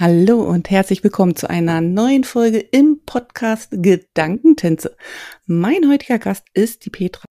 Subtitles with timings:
[0.00, 4.96] Hallo und herzlich willkommen zu einer neuen Folge im Podcast Gedankentänze.
[5.44, 7.26] Mein heutiger Gast ist die Petra.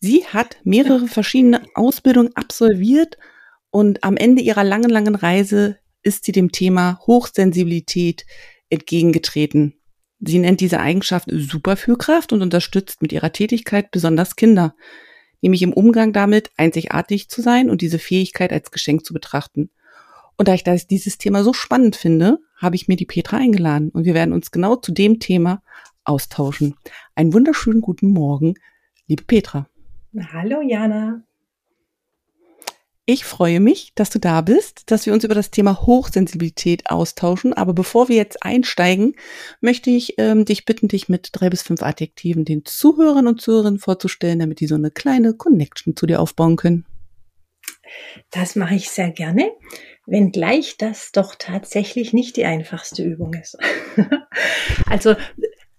[0.00, 3.18] Sie hat mehrere verschiedene Ausbildungen absolviert
[3.70, 8.26] und am Ende ihrer langen, langen Reise ist sie dem Thema Hochsensibilität
[8.68, 9.74] entgegengetreten.
[10.18, 14.74] Sie nennt diese Eigenschaft Superfühlkraft und unterstützt mit ihrer Tätigkeit besonders Kinder,
[15.40, 19.70] nämlich im Umgang damit einzigartig zu sein und diese Fähigkeit als Geschenk zu betrachten.
[20.38, 23.90] Und da ich das, dieses Thema so spannend finde, habe ich mir die Petra eingeladen
[23.90, 25.62] und wir werden uns genau zu dem Thema
[26.04, 26.76] austauschen.
[27.16, 28.54] Einen wunderschönen guten Morgen,
[29.08, 29.66] liebe Petra.
[30.32, 31.22] Hallo Jana.
[33.04, 37.54] Ich freue mich, dass du da bist, dass wir uns über das Thema Hochsensibilität austauschen.
[37.54, 39.16] Aber bevor wir jetzt einsteigen,
[39.60, 43.80] möchte ich ähm, dich bitten, dich mit drei bis fünf Adjektiven den Zuhörern und Zuhörerinnen
[43.80, 46.84] vorzustellen, damit die so eine kleine Connection zu dir aufbauen können.
[48.30, 49.50] Das mache ich sehr gerne
[50.08, 53.58] wenngleich das doch tatsächlich nicht die einfachste Übung ist.
[54.86, 55.14] also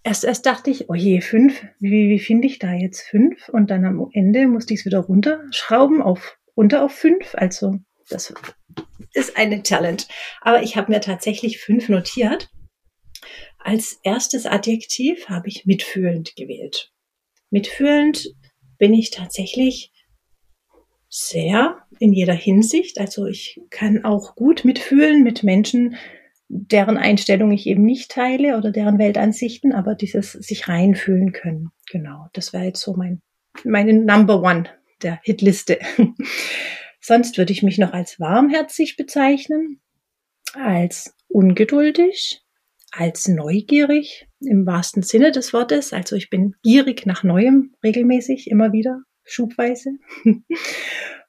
[0.04, 3.50] erst, erst dachte ich, oh je, fünf, wie, wie finde ich da jetzt fünf?
[3.50, 7.34] Und dann am Ende musste ich es wieder runterschrauben auf runter auf fünf.
[7.34, 7.80] Also
[8.10, 8.34] das
[9.14, 10.04] ist eine Challenge.
[10.42, 12.50] Aber ich habe mir tatsächlich fünf notiert.
[13.58, 16.92] Als erstes Adjektiv habe ich mitfühlend gewählt.
[17.50, 18.36] Mitfühlend
[18.78, 19.92] bin ich tatsächlich
[21.10, 23.00] sehr in jeder Hinsicht.
[23.00, 25.96] Also ich kann auch gut mitfühlen mit Menschen,
[26.48, 31.70] deren Einstellung ich eben nicht teile oder deren Weltansichten, aber dieses sich reinfühlen können.
[31.92, 33.22] Genau, das wäre jetzt so mein
[33.64, 34.66] meine Number One
[35.02, 35.80] der Hitliste.
[37.02, 39.80] Sonst würde ich mich noch als warmherzig bezeichnen,
[40.54, 42.42] als ungeduldig,
[42.92, 45.94] als neugierig im wahrsten Sinne des Wortes.
[45.94, 49.02] Also ich bin gierig nach Neuem regelmäßig, immer wieder,
[49.32, 49.92] schubweise.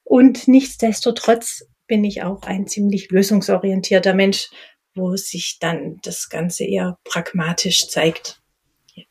[0.03, 4.49] Und nichtsdestotrotz bin ich auch ein ziemlich lösungsorientierter Mensch,
[4.95, 8.41] wo sich dann das Ganze eher pragmatisch zeigt,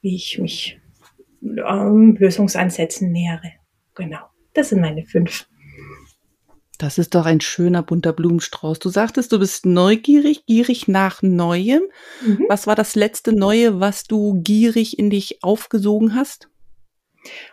[0.03, 0.79] wie ich mich
[1.43, 3.53] ähm, Lösungsansätzen nähere.
[3.95, 4.21] Genau,
[4.55, 5.47] das sind meine fünf.
[6.79, 8.79] Das ist doch ein schöner bunter Blumenstrauß.
[8.79, 11.83] Du sagtest, du bist neugierig, gierig nach Neuem.
[12.25, 12.47] Mhm.
[12.49, 16.49] Was war das letzte Neue, was du gierig in dich aufgesogen hast?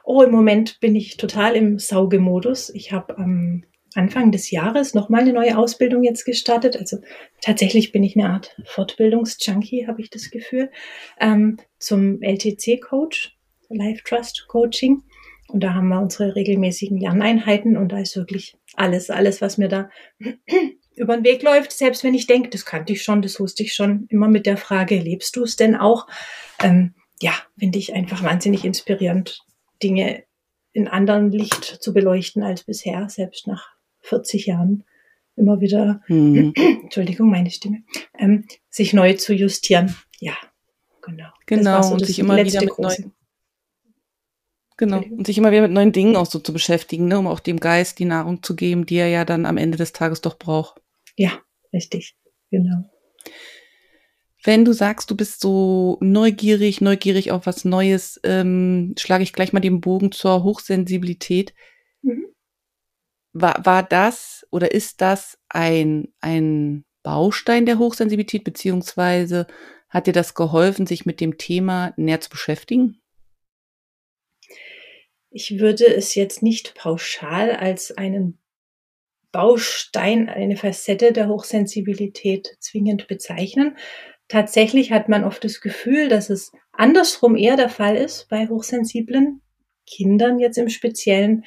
[0.03, 2.69] Oh, im Moment bin ich total im Saugemodus.
[2.69, 3.63] Ich habe am
[3.95, 6.77] Anfang des Jahres nochmal eine neue Ausbildung jetzt gestartet.
[6.77, 6.97] Also
[7.41, 10.69] tatsächlich bin ich eine Art Fortbildungsjunkie, habe ich das Gefühl,
[11.19, 13.37] ähm, zum LTC-Coach,
[13.69, 15.03] Life Trust Coaching.
[15.47, 19.69] Und da haben wir unsere regelmäßigen Lerneinheiten und da ist wirklich alles, alles, was mir
[19.69, 19.89] da
[20.95, 23.73] über den Weg läuft, selbst wenn ich denke, das kannte ich schon, das wusste ich
[23.73, 26.07] schon, immer mit der Frage, lebst du es denn auch?
[26.61, 29.45] Ähm, ja, finde ich einfach wahnsinnig inspirierend,
[29.83, 30.23] Dinge
[30.73, 33.69] in anderen Licht zu beleuchten als bisher, selbst nach
[34.01, 34.83] 40 Jahren
[35.35, 36.53] immer wieder, mhm.
[36.83, 37.83] Entschuldigung, meine Stimme,
[38.17, 39.95] ähm, sich neu zu justieren.
[40.19, 40.33] Ja,
[41.01, 41.29] genau.
[41.45, 43.13] Genau, so und sich immer wieder mit neuen,
[44.77, 47.39] genau, und sich immer wieder mit neuen Dingen auch so zu beschäftigen, ne, um auch
[47.39, 50.37] dem Geist die Nahrung zu geben, die er ja dann am Ende des Tages doch
[50.37, 50.81] braucht.
[51.15, 51.39] Ja,
[51.73, 52.15] richtig,
[52.51, 52.89] genau.
[54.43, 59.51] Wenn du sagst, du bist so neugierig, neugierig auf was Neues, ähm, schlage ich gleich
[59.51, 61.53] mal den Bogen zur Hochsensibilität.
[62.01, 62.27] Mhm.
[63.33, 69.47] War, war das oder ist das ein, ein Baustein der Hochsensibilität, beziehungsweise
[69.89, 73.01] hat dir das geholfen, sich mit dem Thema näher zu beschäftigen?
[75.29, 78.39] Ich würde es jetzt nicht pauschal als einen
[79.31, 83.77] Baustein, eine Facette der Hochsensibilität zwingend bezeichnen,
[84.27, 89.41] Tatsächlich hat man oft das Gefühl, dass es andersrum eher der Fall ist bei hochsensiblen
[89.85, 91.45] Kindern jetzt im Speziellen.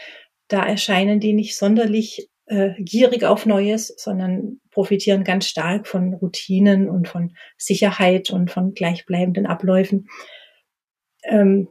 [0.49, 6.89] Da erscheinen die nicht sonderlich äh, gierig auf Neues, sondern profitieren ganz stark von Routinen
[6.89, 10.09] und von Sicherheit und von gleichbleibenden Abläufen.
[11.23, 11.69] Ähm,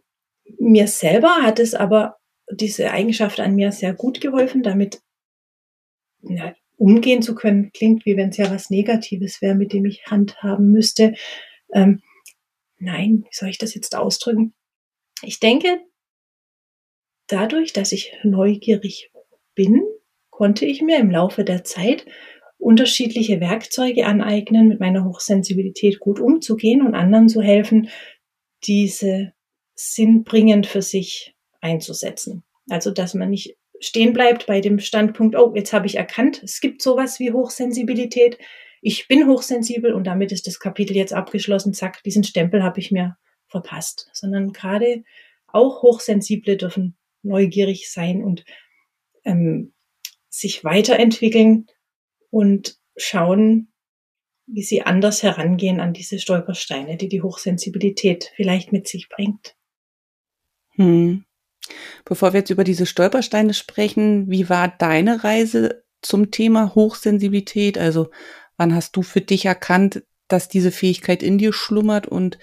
[0.57, 2.17] mir selber hat es aber
[2.51, 5.01] diese Eigenschaft an mir sehr gut geholfen, damit
[6.21, 10.05] ja, umgehen zu können, klingt wie wenn es ja was Negatives wäre, mit dem ich
[10.05, 11.13] handhaben müsste.
[11.73, 12.01] Ähm,
[12.77, 14.53] nein, wie soll ich das jetzt ausdrücken?
[15.21, 15.81] Ich denke,
[17.27, 19.11] dadurch, dass ich neugierig
[19.55, 19.83] bin,
[20.29, 22.05] konnte ich mir im Laufe der Zeit
[22.57, 27.89] unterschiedliche Werkzeuge aneignen, mit meiner Hochsensibilität gut umzugehen und anderen zu helfen,
[28.63, 29.33] diese
[29.75, 32.43] sinnbringend für sich einzusetzen.
[32.69, 36.59] Also, dass man nicht stehen bleibt bei dem Standpunkt, oh, jetzt habe ich erkannt, es
[36.59, 38.37] gibt sowas wie Hochsensibilität.
[38.81, 41.73] Ich bin hochsensibel und damit ist das Kapitel jetzt abgeschlossen.
[41.73, 43.17] Zack, diesen Stempel habe ich mir
[43.47, 44.09] verpasst.
[44.13, 45.03] Sondern gerade
[45.47, 48.45] auch Hochsensible dürfen neugierig sein und
[49.25, 49.73] ähm,
[50.29, 51.67] sich weiterentwickeln
[52.29, 53.73] und schauen,
[54.45, 59.55] wie sie anders herangehen an diese Stolpersteine, die die Hochsensibilität vielleicht mit sich bringt.
[60.75, 61.25] Hm.
[62.05, 67.77] Bevor wir jetzt über diese Stolpersteine sprechen, wie war deine Reise zum Thema Hochsensibilität?
[67.77, 68.09] Also
[68.57, 72.37] wann hast du für dich erkannt, dass diese Fähigkeit in dir schlummert und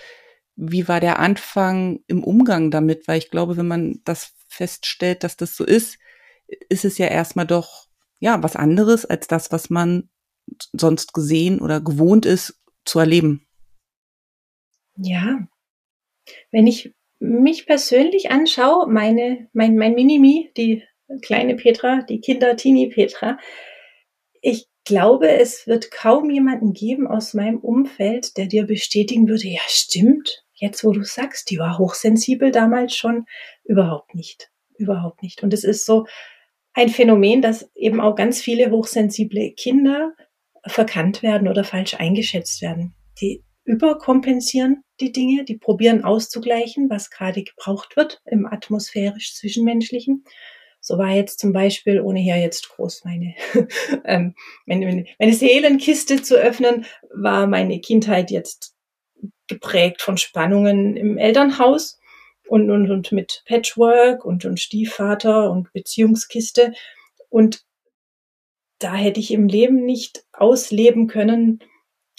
[0.56, 3.06] wie war der Anfang im Umgang damit?
[3.06, 5.98] Weil ich glaube, wenn man das feststellt, dass das so ist,
[6.68, 7.86] ist es ja erstmal doch,
[8.18, 10.08] ja, was anderes als das, was man
[10.72, 13.46] sonst gesehen oder gewohnt ist zu erleben.
[14.96, 15.46] Ja.
[16.50, 20.84] Wenn ich mich persönlich anschaue, meine, mein, mein Minimi, die
[21.22, 23.38] kleine Petra, die Kinder-Teenie Petra,
[24.40, 29.60] ich glaube, es wird kaum jemanden geben aus meinem Umfeld, der dir bestätigen würde, ja,
[29.66, 33.26] stimmt, jetzt wo du sagst, die war hochsensibel damals schon,
[33.64, 34.50] überhaupt nicht.
[34.78, 35.42] Überhaupt nicht.
[35.42, 36.06] Und es ist so
[36.74, 40.12] ein Phänomen, dass eben auch ganz viele hochsensible Kinder
[40.66, 42.94] verkannt werden oder falsch eingeschätzt werden.
[43.20, 50.24] Die überkompensieren die Dinge, die probieren auszugleichen, was gerade gebraucht wird im atmosphärisch Zwischenmenschlichen.
[50.80, 53.34] So war jetzt zum Beispiel, ohne hier jetzt groß meine,
[54.04, 54.34] ähm,
[54.66, 58.76] meine, meine Seelenkiste zu öffnen, war meine Kindheit jetzt
[59.48, 61.98] geprägt von Spannungen im Elternhaus
[62.48, 66.72] und, und, und mit Patchwork und, und Stiefvater und Beziehungskiste.
[67.28, 67.64] Und
[68.78, 71.60] da hätte ich im Leben nicht ausleben können,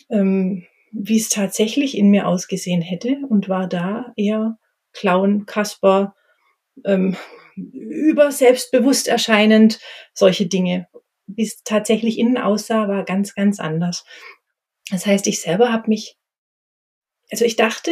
[0.09, 4.57] ähm, wie es tatsächlich in mir ausgesehen hätte und war da eher
[4.93, 6.15] Clown, Kasper,
[6.85, 7.15] ähm,
[7.55, 9.79] über selbstbewusst erscheinend,
[10.13, 10.87] solche Dinge.
[11.25, 14.05] Wie es tatsächlich innen aussah, war ganz, ganz anders.
[14.89, 16.17] Das heißt, ich selber habe mich,
[17.31, 17.91] also ich dachte,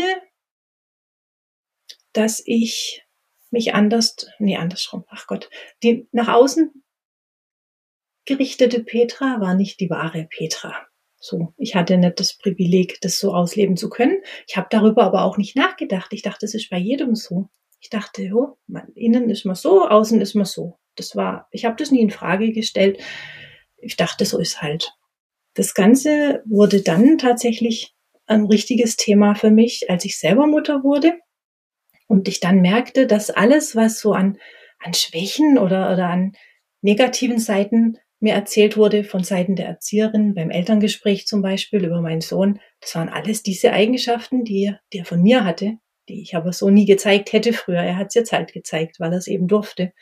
[2.14, 3.04] dass ich
[3.52, 5.50] mich anders, nee, andersrum, ach Gott,
[5.84, 6.84] die nach außen
[8.26, 10.85] gerichtete Petra war nicht die wahre Petra.
[11.18, 14.22] So, ich hatte nicht das Privileg, das so ausleben zu können.
[14.48, 16.14] Ich habe darüber aber auch nicht nachgedacht.
[16.14, 17.50] Ich dachte, es ist bei jedem so.
[17.80, 20.78] Ich dachte, jo, man, innen ist man so, außen ist man so.
[20.96, 23.00] Das war, ich habe das nie in Frage gestellt.
[23.78, 24.94] Ich dachte, so ist halt.
[25.54, 27.96] Das Ganze wurde dann tatsächlich
[28.28, 31.14] ein richtiges Thema für mich, als ich selber Mutter wurde
[32.08, 34.38] und ich dann merkte, dass alles, was so an,
[34.80, 36.34] an Schwächen oder, oder an
[36.82, 42.22] negativen Seiten mir erzählt wurde von Seiten der Erzieherin, beim Elterngespräch zum Beispiel über meinen
[42.22, 45.78] Sohn, das waren alles diese Eigenschaften, die, die er von mir hatte,
[46.08, 47.82] die ich aber so nie gezeigt hätte früher.
[47.82, 49.94] Er hat es jetzt halt gezeigt, weil er es eben durfte.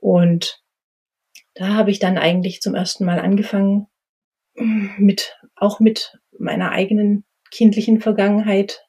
[0.00, 0.62] Und
[1.54, 3.86] da habe ich dann eigentlich zum ersten Mal angefangen,
[4.54, 8.86] mit, auch mit meiner eigenen kindlichen Vergangenheit,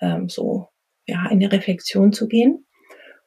[0.00, 0.68] ähm, so,
[1.06, 2.66] ja, eine Reflexion zu gehen.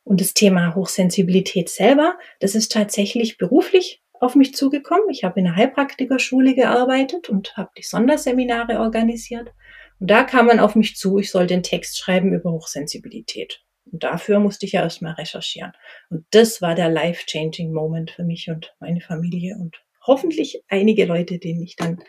[0.09, 5.07] Und das Thema Hochsensibilität selber, das ist tatsächlich beruflich auf mich zugekommen.
[5.11, 9.53] Ich habe in einer Heilpraktikerschule gearbeitet und habe die Sonderseminare organisiert.
[9.99, 13.63] Und da kam man auf mich zu, ich soll den Text schreiben über Hochsensibilität.
[13.85, 15.73] Und dafür musste ich ja erstmal recherchieren.
[16.09, 21.37] Und das war der life-changing Moment für mich und meine Familie und hoffentlich einige Leute,
[21.37, 22.01] denen ich dann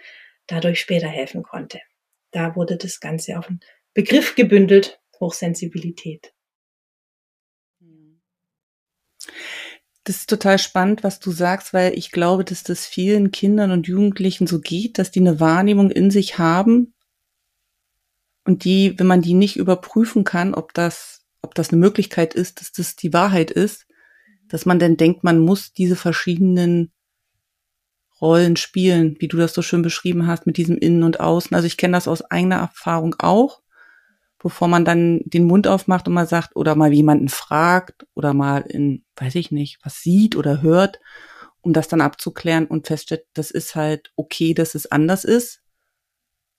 [0.47, 1.81] dadurch später helfen konnte.
[2.31, 3.61] Da wurde das Ganze auf einen
[3.93, 6.33] Begriff gebündelt, Hochsensibilität.
[10.11, 13.87] Das ist total spannend, was du sagst, weil ich glaube, dass das vielen Kindern und
[13.87, 16.95] Jugendlichen so geht, dass die eine Wahrnehmung in sich haben
[18.45, 22.61] und die, wenn man die nicht überprüfen kann, ob das, ob das eine Möglichkeit ist,
[22.61, 23.87] dass das die Wahrheit ist,
[24.49, 26.91] dass man dann denkt, man muss diese verschiedenen
[28.21, 31.55] Rollen spielen, wie du das so schön beschrieben hast, mit diesem Innen und Außen.
[31.55, 33.63] Also ich kenne das aus eigener Erfahrung auch
[34.43, 38.63] bevor man dann den Mund aufmacht und mal sagt oder mal jemanden fragt oder mal
[38.63, 40.99] in, weiß ich nicht, was sieht oder hört,
[41.61, 45.61] um das dann abzuklären und feststellt, das ist halt okay, dass es anders ist.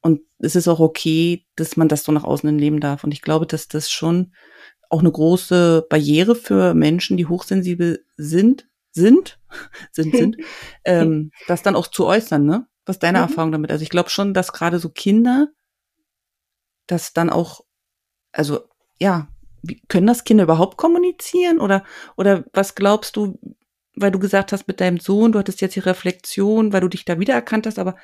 [0.01, 3.03] Und es ist auch okay, dass man das so nach außen leben darf.
[3.03, 4.33] Und ich glaube, dass das schon
[4.89, 9.39] auch eine große Barriere für Menschen, die hochsensibel sind, sind,
[9.91, 10.37] sind, sind,
[10.85, 12.67] ähm, das dann auch zu äußern, ne?
[12.85, 13.23] Was ist deine mhm.
[13.23, 13.71] Erfahrung damit?
[13.71, 15.49] Also ich glaube schon, dass gerade so Kinder
[16.87, 17.61] das dann auch
[18.31, 18.61] also
[18.99, 19.27] ja,
[19.61, 21.83] wie, können das Kinder überhaupt kommunizieren oder
[22.17, 23.39] oder was glaubst du,
[23.95, 27.05] weil du gesagt hast mit deinem Sohn, du hattest jetzt die Reflexion, weil du dich
[27.05, 27.95] da wiedererkannt hast, aber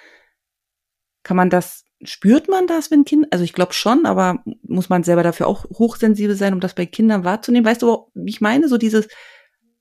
[1.24, 5.04] kann man das spürt man das, wenn Kinder, also ich glaube schon, aber muss man
[5.04, 7.66] selber dafür auch hochsensibel sein, um das bei Kindern wahrzunehmen?
[7.66, 8.68] Weißt du, ich meine?
[8.68, 9.08] So dieses,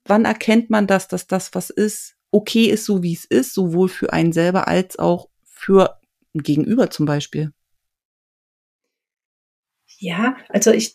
[0.04, 3.88] wann erkennt man das, dass das, was ist, okay ist, so wie es ist, sowohl
[3.88, 5.98] für einen selber als auch für
[6.34, 7.52] Gegenüber zum Beispiel?
[10.06, 10.92] Ja, also ich,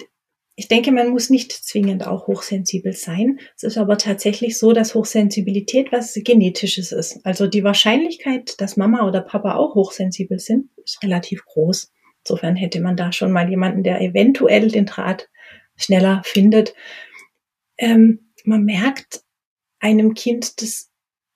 [0.55, 3.41] ich denke, man muss nicht zwingend auch hochsensibel sein.
[3.57, 7.19] Es ist aber tatsächlich so, dass Hochsensibilität was Genetisches ist.
[7.25, 11.91] Also die Wahrscheinlichkeit, dass Mama oder Papa auch hochsensibel sind, ist relativ groß.
[12.23, 15.27] Insofern hätte man da schon mal jemanden, der eventuell den Draht
[15.75, 16.73] schneller findet.
[17.77, 19.23] Ähm, man merkt
[19.79, 20.89] einem Kind, das,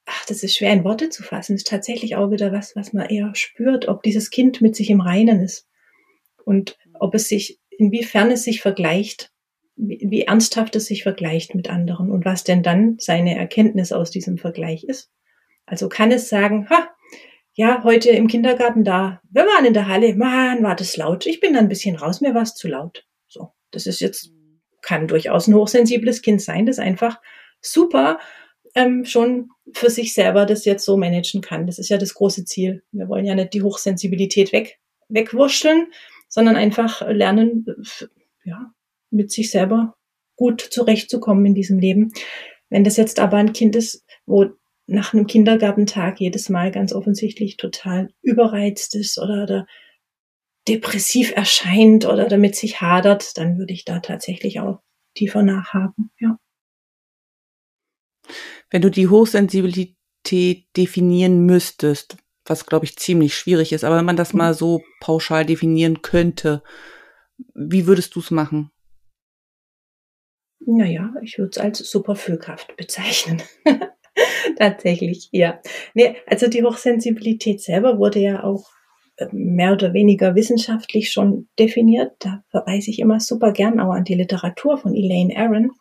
[0.05, 3.09] ach, das ist schwer in Worte zu fassen, ist tatsächlich auch wieder was, was man
[3.09, 5.67] eher spürt, ob dieses Kind mit sich im Reinen ist
[6.45, 9.31] und ob es sich inwiefern es sich vergleicht,
[9.75, 14.11] wie, wie ernsthaft es sich vergleicht mit anderen und was denn dann seine Erkenntnis aus
[14.11, 15.11] diesem Vergleich ist.
[15.65, 16.89] Also kann es sagen, ha,
[17.53, 21.25] ja, heute im Kindergarten da, wir waren in der Halle, man, war das laut.
[21.25, 23.05] Ich bin da ein bisschen raus, mir war es zu laut.
[23.27, 24.31] So, das ist jetzt,
[24.81, 27.19] kann durchaus ein hochsensibles Kind sein, das einfach
[27.61, 28.19] super
[28.75, 31.65] ähm, schon für sich selber das jetzt so managen kann.
[31.65, 32.83] Das ist ja das große Ziel.
[32.91, 35.87] Wir wollen ja nicht die Hochsensibilität weg, wegwurschteln,
[36.35, 37.65] sondern einfach lernen,
[38.43, 38.73] ja,
[39.09, 39.95] mit sich selber
[40.35, 42.11] gut zurechtzukommen in diesem Leben.
[42.69, 44.49] Wenn das jetzt aber ein Kind ist, wo
[44.85, 49.67] nach einem Kindergartentag jedes Mal ganz offensichtlich total überreizt ist oder, oder
[50.67, 54.81] depressiv erscheint oder damit sich hadert, dann würde ich da tatsächlich auch
[55.15, 56.37] tiefer nachhaken, ja.
[58.69, 63.83] Wenn du die Hochsensibilität definieren müsstest, was glaube ich ziemlich schwierig ist.
[63.83, 66.63] Aber wenn man das mal so pauschal definieren könnte,
[67.53, 68.71] wie würdest du es machen?
[70.59, 73.41] Naja, ich würde es als Superfüllkraft bezeichnen.
[74.57, 75.59] Tatsächlich, ja.
[75.93, 78.69] Nee, also die Hochsensibilität selber wurde ja auch
[79.17, 82.13] äh, mehr oder weniger wissenschaftlich schon definiert.
[82.19, 85.71] Da verweise ich immer super gern auch an die Literatur von Elaine Aaron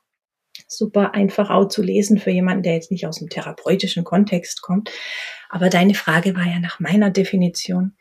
[0.67, 4.91] super einfach auch zu lesen für jemanden, der jetzt nicht aus dem therapeutischen Kontext kommt.
[5.49, 7.97] Aber deine Frage war ja nach meiner Definition.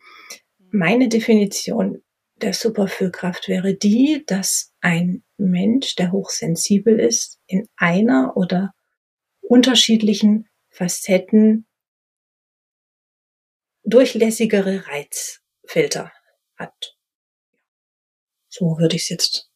[0.71, 2.01] Meine Definition
[2.35, 8.73] der Superfüllkraft wäre die, dass ein Mensch, der hochsensibel ist, in einer oder
[9.41, 11.67] unterschiedlichen Facetten
[13.83, 16.11] durchlässigere Reizfilter
[16.57, 16.97] hat.
[18.49, 19.51] So würde ich es jetzt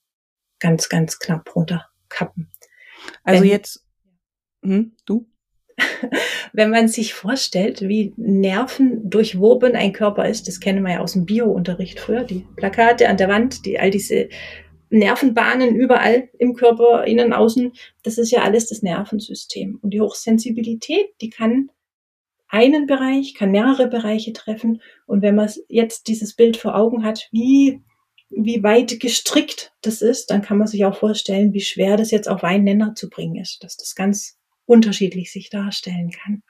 [0.59, 2.51] ganz, ganz knapp runterkappen.
[3.23, 3.85] Also Wenn, jetzt,
[4.63, 5.27] hm, du?
[6.53, 11.13] Wenn man sich vorstellt, wie Nerven durchwoben ein Körper ist, das kennen wir ja aus
[11.13, 14.29] dem Bio-Unterricht früher, die Plakate an der Wand, die all diese
[14.89, 17.73] Nervenbahnen überall im Körper, innen, außen,
[18.03, 19.79] das ist ja alles das Nervensystem.
[19.81, 21.69] Und die Hochsensibilität, die kann
[22.47, 24.81] einen Bereich, kann mehrere Bereiche treffen.
[25.05, 27.81] Und wenn man jetzt dieses Bild vor Augen hat, wie
[28.29, 32.27] wie weit gestrickt das ist, dann kann man sich auch vorstellen, wie schwer das jetzt
[32.27, 36.43] auf einen Nenner zu bringen ist, dass das ganz unterschiedlich sich darstellen kann.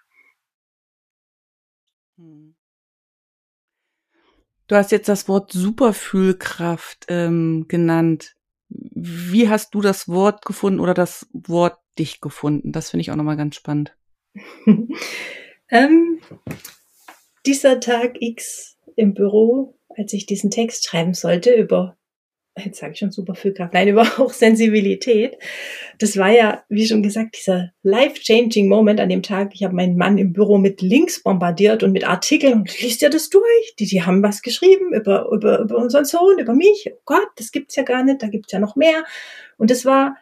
[4.68, 8.36] Du hast jetzt das Wort Superfühlkraft ähm, genannt.
[8.70, 12.72] Wie hast du das Wort gefunden oder das Wort dich gefunden?
[12.72, 13.96] Das finde ich auch nochmal ganz spannend.
[15.70, 16.20] ähm,
[17.46, 21.98] dieser Tag X im Büro als ich diesen Text schreiben sollte über,
[22.58, 25.38] jetzt sage ich schon super viel Kraft, nein, über Hochsensibilität.
[26.00, 29.52] Das war ja, wie schon gesagt, dieser life-changing Moment an dem Tag.
[29.54, 33.10] Ich habe meinen Mann im Büro mit Links bombardiert und mit Artikeln und liest ja
[33.10, 33.76] das durch.
[33.80, 36.90] Die, die haben was geschrieben über, über, über unseren Sohn, über mich.
[36.92, 39.04] Oh Gott, das gibt's ja gar nicht, da gibt's ja noch mehr.
[39.58, 40.16] Und das war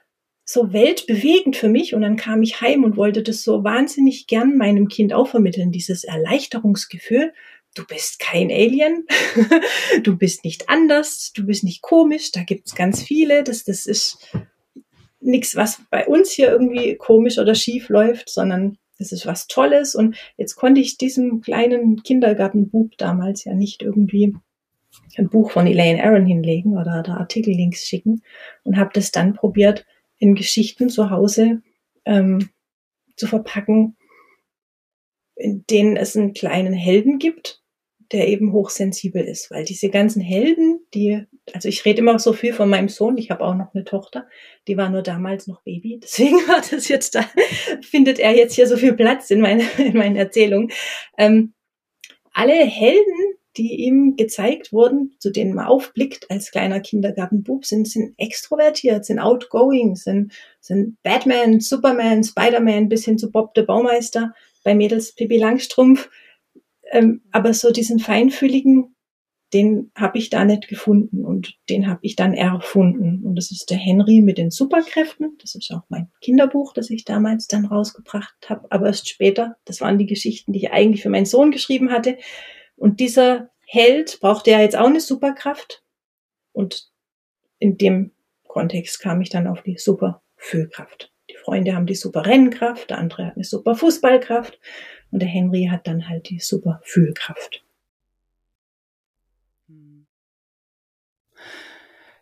[0.48, 4.58] so weltbewegend für mich und dann kam ich heim und wollte das so wahnsinnig gern
[4.58, 7.34] meinem Kind auch vermitteln, dieses Erleichterungsgefühl
[7.76, 9.06] du bist kein Alien,
[10.04, 14.18] du bist nicht anders, du bist nicht komisch, da gibt's ganz viele, das, das ist
[15.20, 19.96] nichts, was bei uns hier irgendwie komisch oder schief läuft, sondern das ist was Tolles.
[19.96, 24.36] Und jetzt konnte ich diesem kleinen Kindergartenbub damals ja nicht irgendwie
[25.18, 28.22] ein Buch von Elaine Aaron hinlegen oder, oder Artikellinks schicken
[28.64, 29.86] und habe das dann probiert
[30.18, 31.62] in Geschichten zu Hause
[32.06, 32.50] ähm,
[33.18, 33.98] zu verpacken,
[35.36, 37.62] in denen es einen kleinen Helden gibt,
[38.12, 42.54] der eben hochsensibel ist, weil diese ganzen Helden, die, also ich rede immer so viel
[42.54, 44.28] von meinem Sohn, ich habe auch noch eine Tochter,
[44.68, 47.26] die war nur damals noch Baby, deswegen war das jetzt da,
[47.82, 50.72] findet er jetzt hier so viel Platz in, meine, in meinen Erzählungen.
[51.18, 51.54] Ähm,
[52.34, 58.14] alle Helden, die ihm gezeigt wurden, zu denen man aufblickt als kleiner Kindergartenbub, sind, sind
[58.18, 64.34] extrovertiert, sind outgoing, sind, sind Batman, Superman, Spider-Man bis hin zu Bob der Baumeister,
[64.66, 66.10] bei Mädels Pippi Langstrumpf,
[66.92, 68.96] ähm, aber so diesen feinfühligen
[69.56, 73.24] den habe ich da nicht gefunden und den habe ich dann erfunden.
[73.24, 75.38] Und das ist der Henry mit den Superkräften.
[75.40, 79.56] Das ist auch mein Kinderbuch, das ich damals dann rausgebracht habe, aber erst später.
[79.64, 82.18] Das waren die Geschichten, die ich eigentlich für meinen Sohn geschrieben hatte.
[82.76, 85.84] Und dieser Held brauchte ja jetzt auch eine Superkraft.
[86.52, 86.92] Und
[87.60, 88.12] in dem
[88.48, 91.14] Kontext kam ich dann auf die Superfühlkraft.
[91.46, 94.60] Freunde haben die Superrennkraft, der andere hat eine Superfußballkraft
[95.12, 97.64] und der Henry hat dann halt die Superfühlkraft.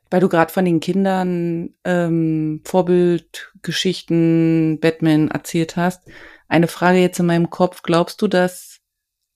[0.10, 6.08] Weil du gerade von den Kindern ähm, Vorbildgeschichten, Batman erzählt hast.
[6.48, 7.82] Eine Frage jetzt in meinem Kopf.
[7.82, 8.82] Glaubst du, dass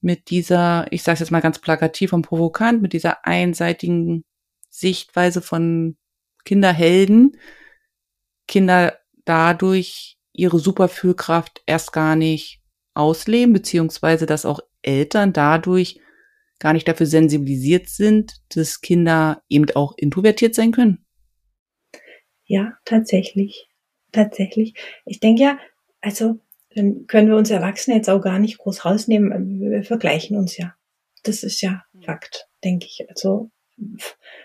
[0.02, 4.24] mit dieser, ich sage jetzt mal ganz plakativ und provokant, mit dieser einseitigen
[4.70, 5.98] Sichtweise von
[6.44, 7.38] Kinderhelden,
[8.48, 12.62] Kinder dadurch ihre Superfühlkraft erst gar nicht
[12.94, 16.00] ausleben, beziehungsweise dass auch Eltern dadurch
[16.60, 21.06] gar nicht dafür sensibilisiert sind, dass Kinder eben auch introvertiert sein können?
[22.46, 23.68] Ja, tatsächlich.
[24.12, 24.74] Tatsächlich.
[25.06, 25.60] Ich denke ja,
[26.02, 26.40] also
[26.74, 29.60] dann können wir uns Erwachsene jetzt auch gar nicht groß rausnehmen.
[29.60, 30.76] Wir vergleichen uns ja.
[31.24, 33.06] Das ist ja Fakt, denke ich.
[33.10, 33.52] Also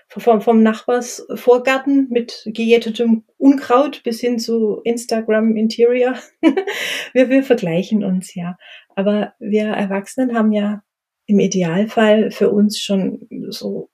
[0.09, 6.15] vom, vom Nachbars Vorgarten mit gejätetem Unkraut bis hin zu Instagram Interior.
[7.13, 8.57] wir, wir vergleichen uns ja.
[8.95, 10.83] Aber wir Erwachsenen haben ja
[11.27, 13.91] im Idealfall für uns schon so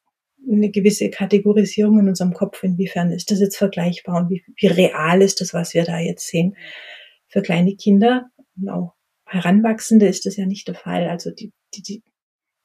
[0.51, 5.21] eine gewisse Kategorisierung in unserem Kopf, inwiefern ist das jetzt vergleichbar und wie, wie real
[5.21, 6.57] ist das, was wir da jetzt sehen.
[7.29, 8.95] Für kleine Kinder und auch
[9.27, 11.09] Heranwachsende ist das ja nicht der Fall.
[11.09, 12.03] Also die, die, die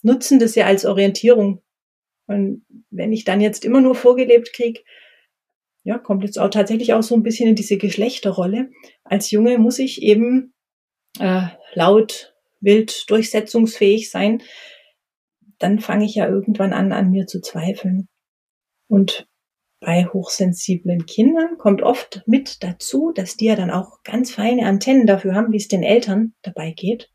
[0.02, 1.62] nutzen das ja als Orientierung.
[2.28, 4.86] Und wenn ich dann jetzt immer nur vorgelebt krieg,
[5.84, 8.70] ja, kommt jetzt auch tatsächlich auch so ein bisschen in diese Geschlechterrolle.
[9.04, 10.54] Als Junge muss ich eben
[11.20, 14.42] äh, laut wild durchsetzungsfähig sein,
[15.60, 18.08] dann fange ich ja irgendwann an, an mir zu zweifeln.
[18.88, 19.28] Und
[19.82, 25.06] bei hochsensiblen Kindern kommt oft mit dazu, dass die ja dann auch ganz feine Antennen
[25.06, 27.10] dafür haben, wie es den Eltern dabei geht,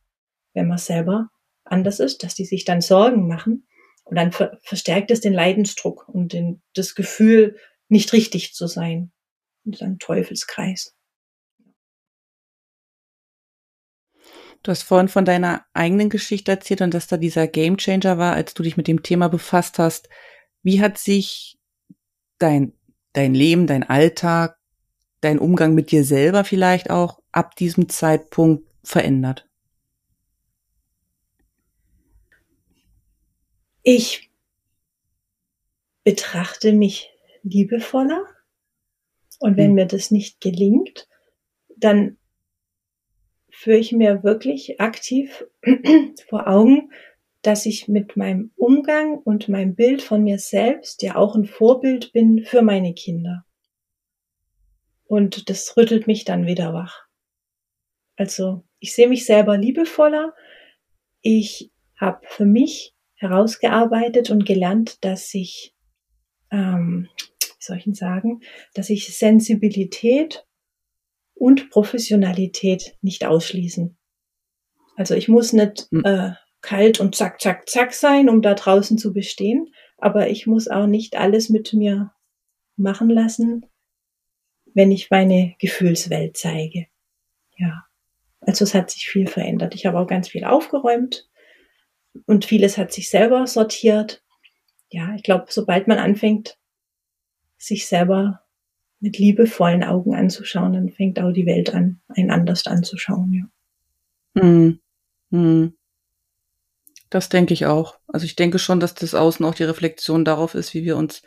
[0.52, 1.30] wenn man selber
[1.64, 3.66] anders ist, dass die sich dann Sorgen machen
[4.08, 7.56] und dann ver verstärkt es den Leidensdruck und den, das Gefühl,
[7.88, 9.12] nicht richtig zu sein.
[9.64, 10.94] Und dann Teufelskreis.
[14.62, 18.54] Du hast vorhin von deiner eigenen Geschichte erzählt und dass da dieser Gamechanger war, als
[18.54, 20.08] du dich mit dem Thema befasst hast.
[20.62, 21.58] Wie hat sich
[22.38, 22.72] dein,
[23.12, 24.58] dein Leben, dein Alltag,
[25.20, 29.47] dein Umgang mit dir selber vielleicht auch ab diesem Zeitpunkt verändert?
[33.90, 34.31] Ich
[36.05, 37.11] betrachte mich
[37.42, 38.22] liebevoller
[39.38, 39.74] und wenn hm.
[39.77, 41.09] mir das nicht gelingt,
[41.74, 42.18] dann
[43.48, 45.46] führe ich mir wirklich aktiv
[46.29, 46.92] vor Augen,
[47.40, 52.12] dass ich mit meinem Umgang und meinem Bild von mir selbst ja auch ein Vorbild
[52.12, 53.46] bin für meine Kinder.
[55.07, 57.07] Und das rüttelt mich dann wieder wach.
[58.16, 60.35] Also ich sehe mich selber liebevoller.
[61.22, 65.74] Ich habe für mich herausgearbeitet und gelernt, dass ich,
[66.50, 67.09] ähm,
[67.40, 68.40] wie soll ich denn sagen,
[68.74, 70.46] dass ich Sensibilität
[71.35, 73.96] und Professionalität nicht ausschließen.
[74.96, 76.04] Also ich muss nicht hm.
[76.04, 80.68] äh, kalt und zack, zack, zack sein, um da draußen zu bestehen, aber ich muss
[80.68, 82.12] auch nicht alles mit mir
[82.76, 83.66] machen lassen,
[84.74, 86.87] wenn ich meine Gefühlswelt zeige.
[87.57, 87.85] Ja,
[88.40, 89.74] also es hat sich viel verändert.
[89.74, 91.28] Ich habe auch ganz viel aufgeräumt
[92.26, 94.22] und vieles hat sich selber sortiert.
[94.90, 96.59] Ja, ich glaube, sobald man anfängt,
[97.59, 98.40] sich selber
[99.00, 104.42] mit liebevollen Augen anzuschauen, dann fängt auch die Welt an, einen anders anzuschauen, ja.
[104.42, 104.81] Hm.
[105.31, 105.74] Hm.
[107.11, 107.98] Das denke ich auch.
[108.07, 111.22] Also ich denke schon, dass das Außen auch die Reflexion darauf ist, wie wir uns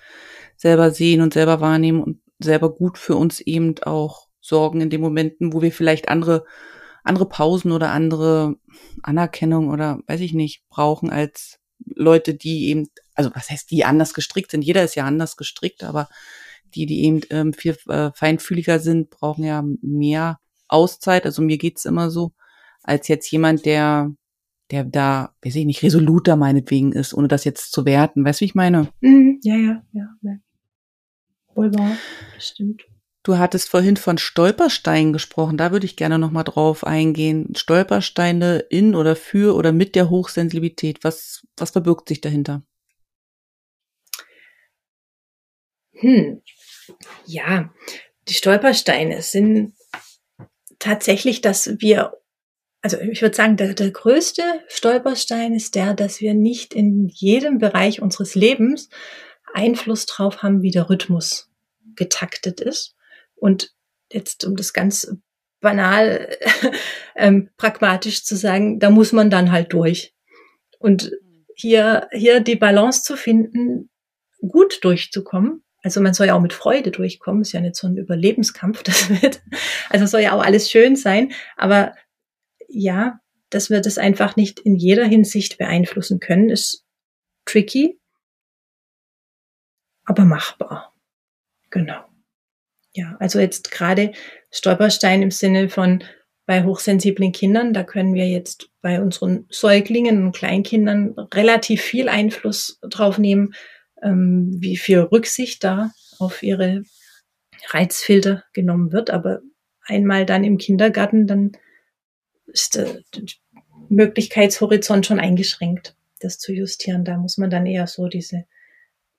[0.55, 5.01] selber sehen und selber wahrnehmen und selber gut für uns eben auch sorgen in den
[5.01, 6.45] Momenten, wo wir vielleicht andere,
[7.03, 8.55] andere Pausen oder andere
[9.03, 14.13] Anerkennung oder weiß ich nicht brauchen als Leute, die eben, also was heißt die anders
[14.13, 14.61] gestrickt sind?
[14.63, 16.07] Jeder ist ja anders gestrickt, aber
[16.75, 21.25] die, die eben ähm, viel äh, feinfühliger sind, brauchen ja mehr Auszeit.
[21.25, 22.31] Also mir geht's immer so,
[22.83, 24.11] als jetzt jemand, der,
[24.71, 28.23] der da, weiß ich nicht, resoluter meinetwegen ist, ohne das jetzt zu werten.
[28.23, 28.87] Weißt du, wie ich meine?
[29.01, 30.07] Mhm, ja, ja, ja.
[31.53, 31.97] Wohl wahr,
[32.39, 32.83] stimmt.
[33.23, 35.57] Du hattest vorhin von Stolpersteinen gesprochen.
[35.57, 37.53] Da würde ich gerne noch mal drauf eingehen.
[37.55, 41.03] Stolpersteine in oder für oder mit der Hochsensibilität.
[41.03, 42.63] Was, was verbirgt sich dahinter?
[45.93, 46.41] Hm.
[47.27, 47.71] Ja,
[48.27, 49.75] die Stolpersteine sind
[50.79, 52.13] tatsächlich, dass wir
[52.81, 57.59] also ich würde sagen, der, der größte Stolperstein ist der, dass wir nicht in jedem
[57.59, 58.89] Bereich unseres Lebens
[59.53, 61.51] Einfluss drauf haben, wie der Rhythmus
[61.95, 62.95] getaktet ist.
[63.41, 63.73] Und
[64.11, 65.11] jetzt, um das ganz
[65.61, 66.29] banal
[67.15, 70.13] ähm, pragmatisch zu sagen, da muss man dann halt durch.
[70.77, 71.11] Und
[71.55, 73.89] hier, hier die Balance zu finden,
[74.47, 75.63] gut durchzukommen.
[75.81, 79.09] Also man soll ja auch mit Freude durchkommen, ist ja nicht so ein Überlebenskampf, das
[79.09, 79.41] wird.
[79.89, 81.95] Also soll ja auch alles schön sein, aber
[82.67, 86.85] ja, dass wir das einfach nicht in jeder Hinsicht beeinflussen können, ist
[87.45, 87.99] tricky,
[90.05, 90.93] aber machbar.
[91.71, 92.10] Genau.
[92.93, 94.11] Ja, also jetzt gerade
[94.51, 96.03] Stolperstein im Sinne von
[96.45, 102.79] bei hochsensiblen Kindern, da können wir jetzt bei unseren Säuglingen und Kleinkindern relativ viel Einfluss
[102.81, 103.53] drauf nehmen,
[104.01, 106.83] ähm, wie viel Rücksicht da auf ihre
[107.69, 109.11] Reizfilter genommen wird.
[109.11, 109.39] Aber
[109.85, 111.53] einmal dann im Kindergarten, dann
[112.47, 113.01] ist der
[113.89, 117.05] Möglichkeitshorizont schon eingeschränkt, das zu justieren.
[117.05, 118.45] Da muss man dann eher so diese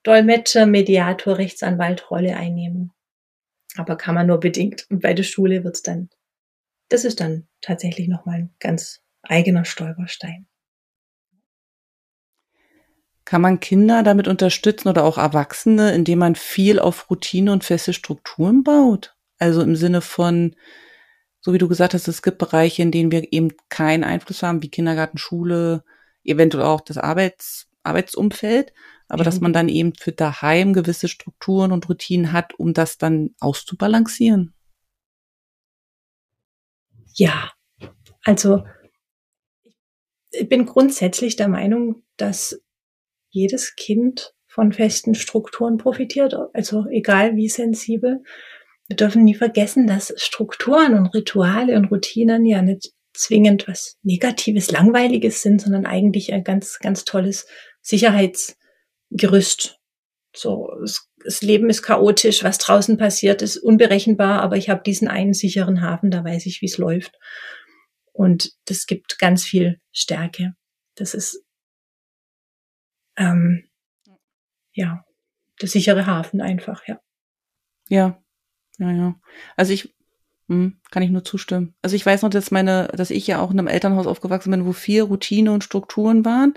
[0.03, 2.91] Dolmetscher, Mediator, Rechtsanwalt Rolle einnehmen.
[3.75, 4.85] Aber kann man nur bedingt.
[4.89, 6.09] Und bei der Schule wird's dann,
[6.89, 10.47] das ist dann tatsächlich nochmal ein ganz eigener Stolperstein.
[13.25, 17.93] Kann man Kinder damit unterstützen oder auch Erwachsene, indem man viel auf Routine und feste
[17.93, 19.15] Strukturen baut?
[19.39, 20.55] Also im Sinne von,
[21.39, 24.61] so wie du gesagt hast, es gibt Bereiche, in denen wir eben keinen Einfluss haben,
[24.61, 25.83] wie Kindergarten, Schule,
[26.23, 28.73] eventuell auch das Arbeits, Arbeitsumfeld
[29.13, 33.35] aber dass man dann eben für daheim gewisse Strukturen und Routinen hat, um das dann
[33.39, 34.55] auszubalancieren.
[37.13, 37.51] Ja,
[38.23, 38.63] also
[40.31, 42.59] ich bin grundsätzlich der Meinung, dass
[43.29, 48.23] jedes Kind von festen Strukturen profitiert, also egal wie sensibel.
[48.87, 54.71] Wir dürfen nie vergessen, dass Strukturen und Rituale und Routinen ja nicht zwingend was Negatives,
[54.71, 57.45] Langweiliges sind, sondern eigentlich ein ganz, ganz tolles
[57.83, 58.57] Sicherheits-
[59.15, 59.79] Gerüst.
[60.35, 65.07] So, es, das Leben ist chaotisch, was draußen passiert, ist unberechenbar, aber ich habe diesen
[65.07, 67.17] einen sicheren Hafen, da weiß ich, wie es läuft.
[68.11, 70.55] Und das gibt ganz viel Stärke.
[70.95, 71.43] Das ist
[73.17, 73.69] ähm,
[74.73, 75.05] ja
[75.61, 76.99] der sichere Hafen einfach, ja.
[77.89, 78.23] Ja,
[78.79, 79.19] ja, ja.
[79.55, 79.93] Also ich
[80.53, 81.73] hm, kann ich nur zustimmen.
[81.81, 84.65] Also ich weiß noch, dass meine, dass ich ja auch in einem Elternhaus aufgewachsen bin,
[84.65, 86.53] wo viel Routine und Strukturen waren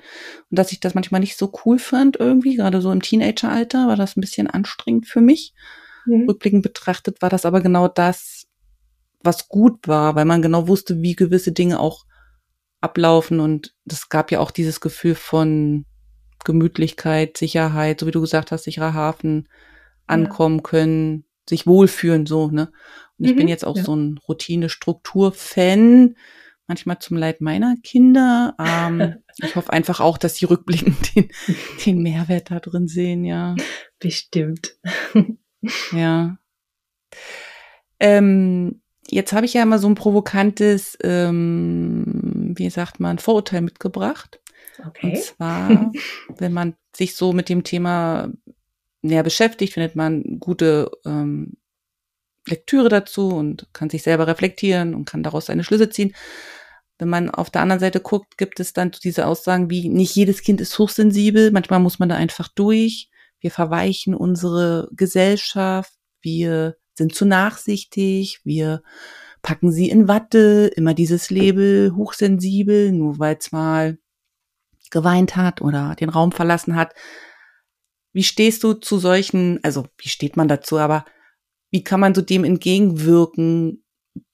[0.51, 3.97] und dass ich das manchmal nicht so cool fand irgendwie, gerade so im Teenageralter war
[3.97, 5.55] das ein bisschen anstrengend für mich.
[6.05, 6.29] Mhm.
[6.29, 8.47] Rückblickend betrachtet war das aber genau das,
[9.23, 12.05] was gut war, weil man genau wusste, wie gewisse Dinge auch
[12.81, 15.87] ablaufen und es gab ja auch dieses Gefühl von
[16.45, 19.49] Gemütlichkeit, Sicherheit, so wie du gesagt hast, sicherer Hafen,
[20.07, 20.63] ankommen ja.
[20.63, 22.73] können, sich wohlfühlen, so, ne?
[23.19, 23.85] Und ich mhm, bin jetzt auch ja.
[23.85, 26.17] so ein Routine-Struktur-Fan,
[26.67, 28.55] manchmal zum Leid meiner Kinder.
[28.59, 31.31] Ähm, ich hoffe einfach auch, dass sie rückblickend den,
[31.85, 33.57] den Mehrwert da drin sehen, ja.
[33.99, 34.77] Bestimmt.
[35.93, 36.37] ja.
[37.99, 44.41] Ähm, jetzt habe ich ja immer so ein provokantes, ähm, wie sagt man, Vorurteil mitgebracht.
[44.87, 45.11] Okay.
[45.11, 45.93] Und zwar,
[46.39, 48.31] wenn man sich so mit dem Thema
[49.07, 51.57] näher beschäftigt, findet man gute ähm,
[52.47, 56.15] Lektüre dazu und kann sich selber reflektieren und kann daraus seine Schlüsse ziehen.
[56.99, 60.43] Wenn man auf der anderen Seite guckt, gibt es dann diese Aussagen wie, nicht jedes
[60.43, 63.11] Kind ist hochsensibel, manchmal muss man da einfach durch.
[63.41, 65.93] Wir verweichen unsere Gesellschaft,
[66.23, 68.83] wir sind zu nachsichtig, wir
[69.43, 73.99] packen sie in Watte, immer dieses Label hochsensibel, nur weil es mal
[74.91, 76.95] geweint hat oder den Raum verlassen hat.
[78.17, 81.05] Wie stehst du zu solchen, also wie steht man dazu, aber
[81.71, 83.85] wie kann man so dem entgegenwirken,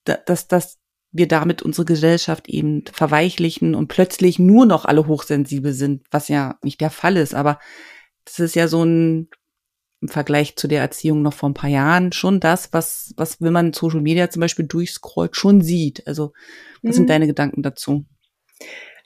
[0.04, 0.78] dass, dass
[1.10, 6.60] wir damit unsere Gesellschaft eben verweichlichen und plötzlich nur noch alle hochsensibel sind, was ja
[6.62, 7.34] nicht der Fall ist.
[7.34, 7.58] Aber
[8.24, 9.28] das ist ja so ein
[10.00, 13.52] im Vergleich zu der Erziehung noch vor ein paar Jahren schon das, was, was, wenn
[13.52, 16.06] man Social Media zum Beispiel durchscrollt, schon sieht.
[16.06, 16.34] Also,
[16.82, 16.98] was mhm.
[16.98, 18.04] sind deine Gedanken dazu?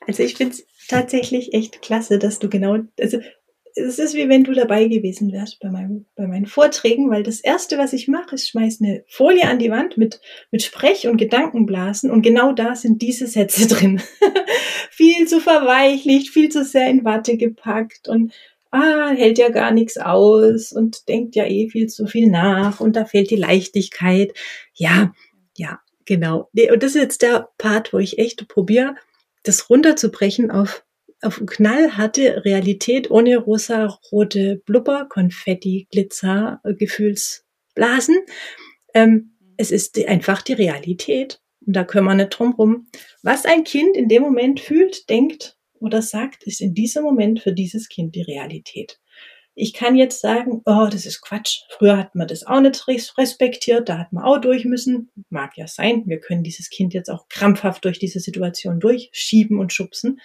[0.06, 3.20] Also ich finde es tatsächlich echt klasse, dass du genau, also
[3.76, 7.40] es ist wie wenn du dabei gewesen wärst bei, meinem, bei meinen Vorträgen, weil das
[7.40, 11.18] erste, was ich mache, ist schmeiß eine Folie an die Wand mit, mit Sprech- und
[11.18, 14.00] Gedankenblasen und genau da sind diese Sätze drin.
[14.90, 18.32] viel zu verweichlicht, viel zu sehr in Watte gepackt und
[18.70, 22.96] ah, hält ja gar nichts aus und denkt ja eh viel zu viel nach und
[22.96, 24.32] da fehlt die Leichtigkeit.
[24.74, 25.12] Ja,
[25.56, 26.48] ja, genau.
[26.54, 28.94] Und das ist jetzt der Part, wo ich echt probiere,
[29.42, 30.85] das runterzubrechen auf
[31.26, 38.16] auf knallharte Realität ohne rosa-rote Blubber, Konfetti, Glitzer, Gefühlsblasen.
[38.94, 41.40] Ähm, es ist einfach die Realität.
[41.66, 42.88] Und da können wir nicht drum rum.
[43.22, 47.52] Was ein Kind in dem Moment fühlt, denkt oder sagt, ist in diesem Moment für
[47.52, 48.98] dieses Kind die Realität.
[49.58, 51.62] Ich kann jetzt sagen, oh, das ist Quatsch.
[51.70, 52.86] Früher hat man das auch nicht
[53.16, 55.10] respektiert, da hat man auch durch müssen.
[55.30, 56.04] Mag ja sein.
[56.06, 60.20] Wir können dieses Kind jetzt auch krampfhaft durch diese Situation durchschieben und schubsen.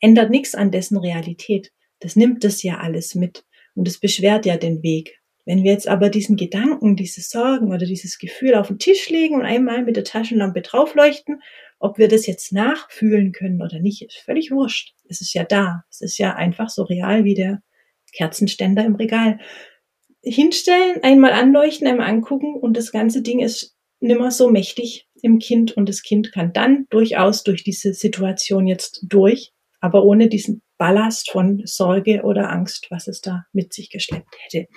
[0.00, 1.72] Ändert nichts an dessen Realität.
[2.00, 3.44] Das nimmt das ja alles mit.
[3.74, 5.18] Und es beschwert ja den Weg.
[5.44, 9.36] Wenn wir jetzt aber diesen Gedanken, diese Sorgen oder dieses Gefühl auf den Tisch legen
[9.36, 11.40] und einmal mit der Taschenlampe draufleuchten,
[11.78, 14.94] ob wir das jetzt nachfühlen können oder nicht, ist völlig wurscht.
[15.08, 15.84] Es ist ja da.
[15.90, 17.62] Es ist ja einfach so real wie der
[18.12, 19.38] Kerzenständer im Regal.
[20.22, 25.76] Hinstellen, einmal anleuchten, einmal angucken und das ganze Ding ist nimmer so mächtig im Kind
[25.76, 31.30] und das Kind kann dann durchaus durch diese Situation jetzt durch, aber ohne diesen Ballast
[31.30, 34.68] von Sorge oder Angst, was es da mit sich geschleppt hätte.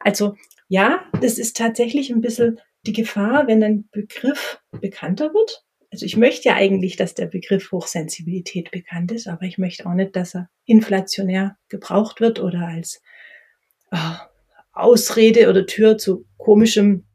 [0.00, 0.34] Also
[0.68, 6.16] ja, das ist tatsächlich ein bisschen die Gefahr, wenn ein Begriff bekannter wird, also ich
[6.16, 10.34] möchte ja eigentlich, dass der Begriff Hochsensibilität bekannt ist, aber ich möchte auch nicht, dass
[10.34, 13.02] er inflationär gebraucht wird oder als
[13.90, 13.96] äh,
[14.72, 17.06] Ausrede oder Tür zu komischem,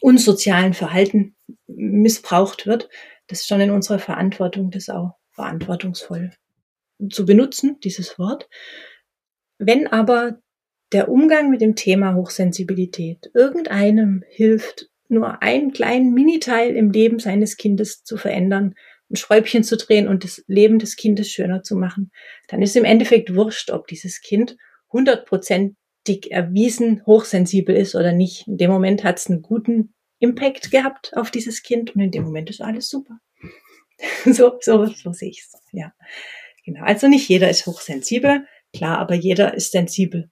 [0.00, 1.34] unsozialen Verhalten
[1.66, 2.88] missbraucht wird.
[3.26, 6.30] Das ist schon in unserer Verantwortung, das auch verantwortungsvoll
[7.08, 8.48] zu benutzen, dieses Wort.
[9.58, 10.40] Wenn aber
[10.92, 17.56] der Umgang mit dem Thema Hochsensibilität irgendeinem hilft, nur einen kleinen Miniteil im Leben seines
[17.56, 18.74] Kindes zu verändern,
[19.10, 22.12] ein Schräubchen zu drehen und das Leben des Kindes schöner zu machen,
[22.48, 24.56] dann ist im Endeffekt wurscht, ob dieses Kind
[24.92, 28.46] hundertprozentig erwiesen hochsensibel ist oder nicht.
[28.46, 32.24] In dem Moment hat es einen guten Impact gehabt auf dieses Kind und in dem
[32.24, 33.18] Moment ist alles super.
[34.24, 35.60] so, so, so sehe ich es.
[35.72, 35.92] Ja,
[36.74, 36.84] genau.
[36.84, 40.30] Also nicht jeder ist hochsensibel, klar, aber jeder ist sensibel.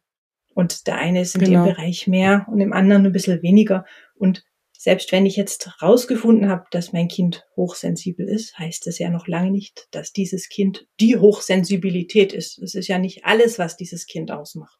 [0.55, 1.65] Und der eine ist in genau.
[1.65, 3.85] dem Bereich mehr und im anderen ein bisschen weniger.
[4.17, 4.45] Und
[4.77, 9.27] selbst wenn ich jetzt rausgefunden habe, dass mein Kind hochsensibel ist, heißt das ja noch
[9.27, 12.59] lange nicht, dass dieses Kind die Hochsensibilität ist.
[12.59, 14.79] Es ist ja nicht alles, was dieses Kind ausmacht.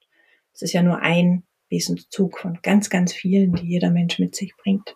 [0.53, 4.55] Es ist ja nur ein Wesenszug von ganz, ganz vielen, die jeder Mensch mit sich
[4.57, 4.95] bringt.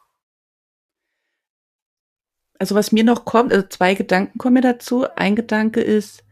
[2.58, 5.04] Also was mir noch kommt, also zwei Gedanken kommen mir dazu.
[5.16, 6.24] Ein Gedanke ist,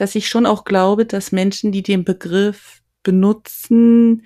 [0.00, 4.24] dass ich schon auch glaube, dass Menschen, die den Begriff benutzen,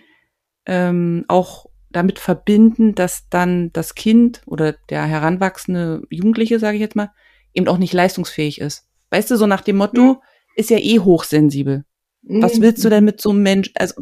[0.66, 6.94] ähm, auch damit verbinden, dass dann das Kind oder der heranwachsende Jugendliche, sage ich jetzt
[6.94, 7.10] mal,
[7.54, 8.86] eben auch nicht leistungsfähig ist.
[9.10, 10.18] Weißt du, so nach dem Motto, mhm.
[10.54, 11.84] ist ja eh hochsensibel.
[12.22, 14.00] Was willst du denn mit so einem Mensch, also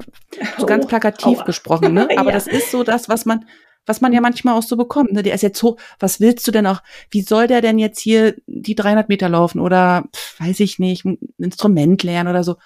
[0.59, 2.09] so ganz plakativ oh, gesprochen, ne?
[2.17, 2.35] Aber ja.
[2.35, 3.47] das ist so das, was man,
[3.87, 5.13] was man ja manchmal auch so bekommt.
[5.13, 5.23] Ne?
[5.23, 8.37] Der ist jetzt so, was willst du denn auch, wie soll der denn jetzt hier
[8.47, 10.05] die 300 Meter laufen oder,
[10.39, 12.57] weiß ich nicht, ein Instrument lernen oder so.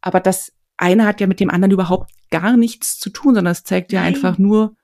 [0.00, 3.64] Aber das eine hat ja mit dem anderen überhaupt gar nichts zu tun, sondern es
[3.64, 4.14] zeigt ja Nein.
[4.14, 4.76] einfach nur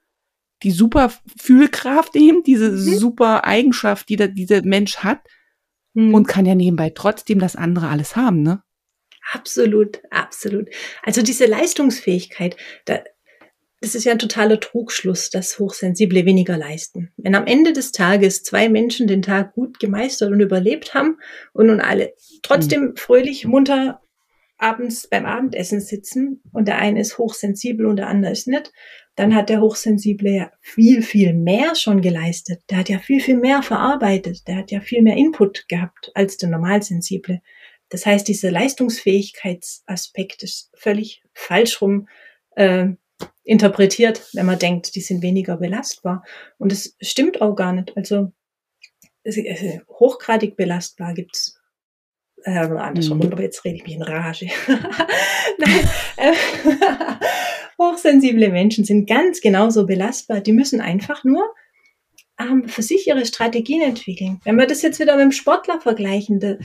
[0.63, 2.99] die super Fühlkraft eben, diese mhm.
[2.99, 5.21] super Eigenschaft, die da, dieser Mensch hat
[5.95, 6.15] mhm.
[6.15, 8.63] und kann ja nebenbei trotzdem das andere alles haben, ne?
[9.33, 10.69] Absolut, absolut.
[11.03, 13.01] Also diese Leistungsfähigkeit, da,
[13.83, 17.13] das ist ja ein totaler Trugschluss, dass Hochsensible weniger leisten.
[17.17, 21.19] Wenn am Ende des Tages zwei Menschen den Tag gut gemeistert und überlebt haben
[21.53, 22.97] und nun alle trotzdem mhm.
[22.97, 24.01] fröhlich, munter
[24.57, 28.73] abends beim Abendessen sitzen und der eine ist hochsensibel und der andere ist nicht,
[29.17, 32.63] dann hat der Hochsensible ja viel, viel mehr schon geleistet.
[32.71, 34.47] Der hat ja viel, viel mehr verarbeitet.
[34.47, 37.43] Der hat ja viel mehr Input gehabt als der Normalsensible.
[37.89, 42.07] Das heißt, dieser Leistungsfähigkeitsaspekt ist völlig falsch rum
[42.55, 42.91] äh,
[43.45, 46.25] interpretiert, wenn man denkt, die sind weniger belastbar.
[46.59, 47.97] Und es stimmt auch gar nicht.
[47.97, 48.33] Also
[49.89, 51.59] hochgradig belastbar gibt's
[52.45, 53.33] äh, andersrum, mhm.
[53.33, 54.47] aber jetzt rede ich mich in Rage.
[55.59, 56.33] Nein, äh,
[57.79, 60.41] hochsensible Menschen sind ganz genauso belastbar.
[60.41, 61.55] Die müssen einfach nur
[62.41, 64.41] ähm, für sich ihre Strategien entwickeln.
[64.45, 66.59] Wenn wir das jetzt wieder mit dem Sportler vergleichen, der,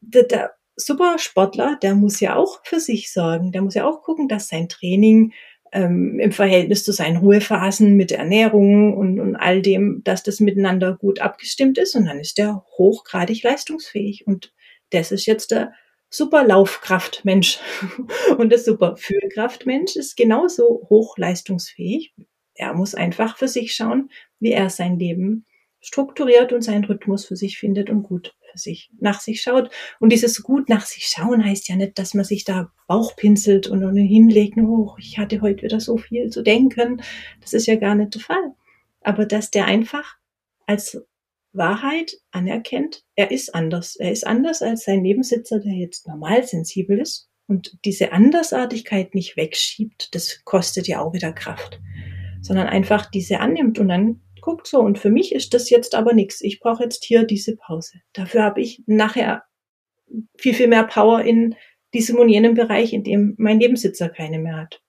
[0.00, 3.52] der, der Supersportler, der muss ja auch für sich sorgen.
[3.52, 5.32] Der muss ja auch gucken, dass sein Training
[5.72, 10.96] ähm, im Verhältnis zu seinen Ruhephasen mit Ernährung und, und all dem, dass das miteinander
[10.96, 11.94] gut abgestimmt ist.
[11.94, 14.26] Und dann ist der hochgradig leistungsfähig.
[14.26, 14.52] Und
[14.90, 15.72] das ist jetzt der
[16.10, 17.58] super Laufkraftmensch.
[18.38, 22.14] Und der super Fühlkraftmensch ist genauso hochleistungsfähig.
[22.54, 25.44] Er muss einfach für sich schauen, wie er sein Leben
[25.80, 29.70] strukturiert und seinen Rhythmus für sich findet und gut für sich nach sich schaut.
[30.00, 33.66] Und dieses gut nach sich schauen heißt ja nicht, dass man sich da Bauch pinselt
[33.68, 37.02] und hinlegt, oh, ich hatte heute wieder so viel zu denken.
[37.40, 38.54] Das ist ja gar nicht der Fall.
[39.02, 40.16] Aber dass der einfach
[40.66, 41.00] als
[41.52, 43.96] Wahrheit anerkennt, er ist anders.
[43.96, 47.28] Er ist anders als sein Nebensitzer, der jetzt normal sensibel ist.
[47.46, 51.80] Und diese Andersartigkeit nicht wegschiebt, das kostet ja auch wieder Kraft.
[52.42, 56.12] Sondern einfach diese annimmt und dann geguckt, so und für mich ist das jetzt aber
[56.12, 56.40] nichts.
[56.40, 58.00] Ich brauche jetzt hier diese Pause.
[58.12, 59.44] Dafür habe ich nachher
[60.38, 61.54] viel, viel mehr Power in
[61.94, 64.82] diesem und jenem Bereich, in dem mein Nebensitzer keine mehr hat.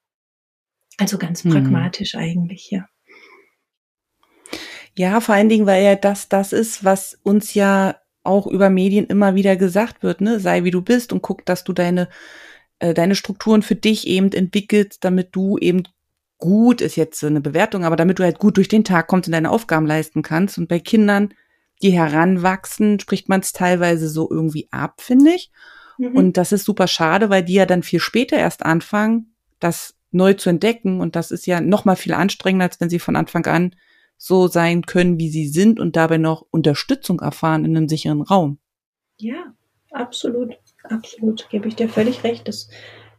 [0.97, 1.51] Also ganz mhm.
[1.51, 2.87] pragmatisch eigentlich, ja.
[4.97, 9.05] Ja, vor allen Dingen, weil ja das das ist, was uns ja auch über Medien
[9.05, 10.39] immer wieder gesagt wird, ne?
[10.39, 12.09] Sei wie du bist und guck, dass du deine,
[12.79, 15.83] äh, deine Strukturen für dich eben entwickelst, damit du eben
[16.39, 19.27] gut, ist jetzt so eine Bewertung, aber damit du halt gut durch den Tag kommst
[19.27, 20.57] und deine Aufgaben leisten kannst.
[20.57, 21.33] Und bei Kindern,
[21.81, 25.51] die heranwachsen, spricht man es teilweise so irgendwie ab, finde ich.
[25.97, 26.15] Mhm.
[26.15, 30.33] Und das ist super schade, weil die ja dann viel später erst anfangen, das neu
[30.33, 31.01] zu entdecken.
[31.01, 33.75] Und das ist ja noch mal viel anstrengender, als wenn sie von Anfang an
[34.17, 38.59] so sein können, wie sie sind und dabei noch Unterstützung erfahren in einem sicheren Raum.
[39.17, 39.53] Ja,
[39.91, 42.47] absolut, absolut, gebe ich dir völlig recht.
[42.47, 42.69] Das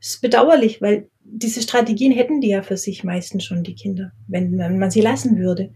[0.00, 4.78] ist bedauerlich, weil diese Strategien hätten die ja für sich meistens schon, die Kinder, wenn
[4.78, 5.72] man sie lassen würde.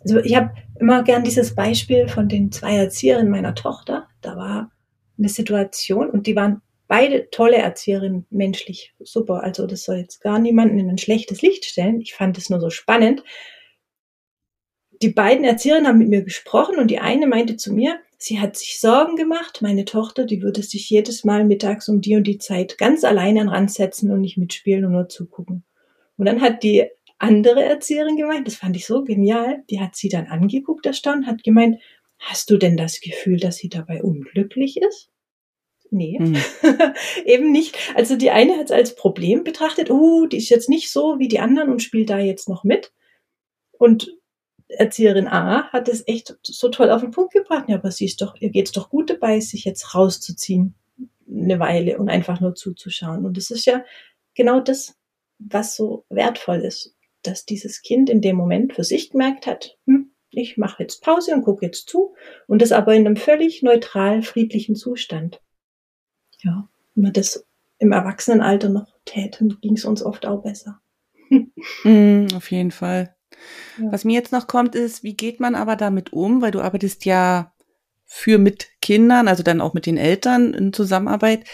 [0.00, 4.08] Also ich habe immer gern dieses Beispiel von den zwei Erzieherinnen meiner Tochter.
[4.20, 4.70] Da war
[5.18, 9.42] eine Situation und die waren beide tolle Erzieherinnen, menschlich super.
[9.42, 12.00] Also das soll jetzt gar niemanden in ein schlechtes Licht stellen.
[12.00, 13.22] Ich fand es nur so spannend,
[15.02, 18.56] die beiden Erzieherinnen haben mit mir gesprochen und die eine meinte zu mir, sie hat
[18.56, 22.38] sich Sorgen gemacht, meine Tochter, die würde sich jedes Mal mittags um die und die
[22.38, 25.64] Zeit ganz alleine an Rand setzen und nicht mitspielen und nur zugucken.
[26.16, 26.84] Und dann hat die
[27.18, 31.42] andere Erzieherin gemeint, das fand ich so genial, die hat sie dann angeguckt, erstaunt, hat
[31.44, 31.80] gemeint,
[32.18, 35.10] hast du denn das Gefühl, dass sie dabei unglücklich ist?
[35.90, 36.36] Nee, mhm.
[37.24, 37.76] eben nicht.
[37.94, 41.28] Also die eine hat es als Problem betrachtet, oh, die ist jetzt nicht so wie
[41.28, 42.92] die anderen und spielt da jetzt noch mit.
[43.78, 44.17] Und
[44.68, 47.68] Erzieherin A hat es echt so toll auf den Punkt gebracht.
[47.68, 50.74] Ja, aber sie ist doch, ihr geht's doch gut dabei, sich jetzt rauszuziehen
[51.30, 53.24] eine Weile und einfach nur zuzuschauen.
[53.24, 53.84] Und das ist ja
[54.34, 54.96] genau das,
[55.38, 60.12] was so wertvoll ist, dass dieses Kind in dem Moment für sich gemerkt hat, hm,
[60.30, 62.14] ich mache jetzt Pause und gucke jetzt zu
[62.46, 65.40] und das aber in einem völlig neutral, friedlichen Zustand.
[66.40, 67.46] Ja, wenn man das
[67.78, 70.80] im Erwachsenenalter noch täten, ging es uns oft auch besser.
[71.84, 73.14] mm, auf jeden Fall.
[73.78, 76.42] Was mir jetzt noch kommt, ist, wie geht man aber damit um?
[76.42, 77.52] Weil du arbeitest ja
[78.04, 81.44] für mit Kindern, also dann auch mit den Eltern in Zusammenarbeit.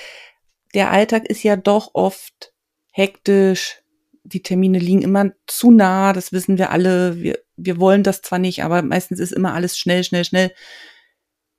[0.74, 2.52] Der Alltag ist ja doch oft
[2.90, 3.82] hektisch.
[4.22, 7.20] Die Termine liegen immer zu nah, das wissen wir alle.
[7.20, 10.52] Wir, wir wollen das zwar nicht, aber meistens ist immer alles schnell, schnell, schnell.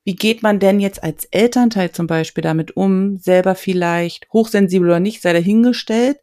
[0.05, 4.99] Wie geht man denn jetzt als Elternteil zum Beispiel damit um, selber vielleicht hochsensibel oder
[4.99, 6.19] nicht, sei dahingestellt,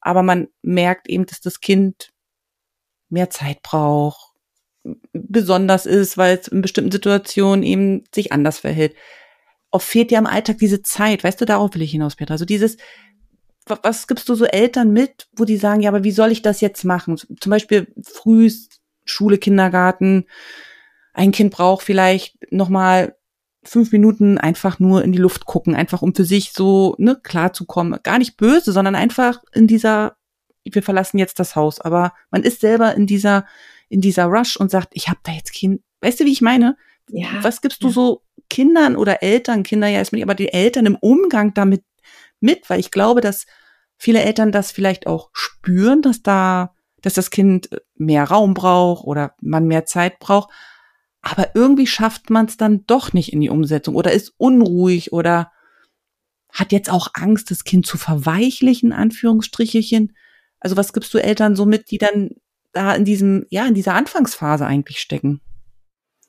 [0.00, 2.10] aber man merkt eben, dass das Kind
[3.08, 4.34] mehr Zeit braucht,
[5.12, 8.94] besonders ist, weil es in bestimmten Situationen eben sich anders verhält.
[9.70, 12.34] Oft fehlt dir im Alltag diese Zeit, weißt du, darauf will ich hinaus, Petra.
[12.34, 12.78] Also dieses,
[13.66, 16.60] was gibst du so Eltern mit, wo die sagen, ja, aber wie soll ich das
[16.60, 17.16] jetzt machen?
[17.16, 18.50] Zum Beispiel früh
[19.04, 20.24] Schule, Kindergarten.
[21.12, 23.16] Ein Kind braucht vielleicht nochmal
[23.64, 27.52] fünf Minuten einfach nur in die Luft gucken, einfach um für sich so ne, klar
[27.52, 27.98] zu kommen.
[28.02, 30.16] Gar nicht böse, sondern einfach in dieser
[30.74, 31.80] wir verlassen jetzt das Haus.
[31.80, 33.46] Aber man ist selber in dieser,
[33.88, 35.82] in dieser Rush und sagt, ich habe da jetzt Kind.
[36.00, 36.76] Weißt du, wie ich meine?
[37.10, 37.28] Ja.
[37.42, 37.92] Was gibst du ja.
[37.92, 41.84] so Kindern oder Eltern, Kinder ja erstmal, aber die Eltern im Umgang damit
[42.40, 42.68] mit?
[42.68, 43.46] Weil ich glaube, dass
[43.96, 49.34] viele Eltern das vielleicht auch spüren, dass da, dass das Kind mehr Raum braucht oder
[49.40, 50.50] man mehr Zeit braucht.
[51.20, 55.50] Aber irgendwie schafft man es dann doch nicht in die Umsetzung oder ist unruhig oder
[56.52, 60.16] hat jetzt auch Angst, das Kind zu verweichlichen, Anführungsstrichelchen.
[60.60, 62.30] Also was gibst du Eltern so mit, die dann
[62.72, 65.40] da in diesem, ja, in dieser Anfangsphase eigentlich stecken?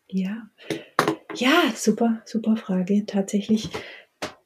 [0.08, 0.50] Ja,
[1.36, 3.06] ja, super, super Frage.
[3.06, 3.70] Tatsächlich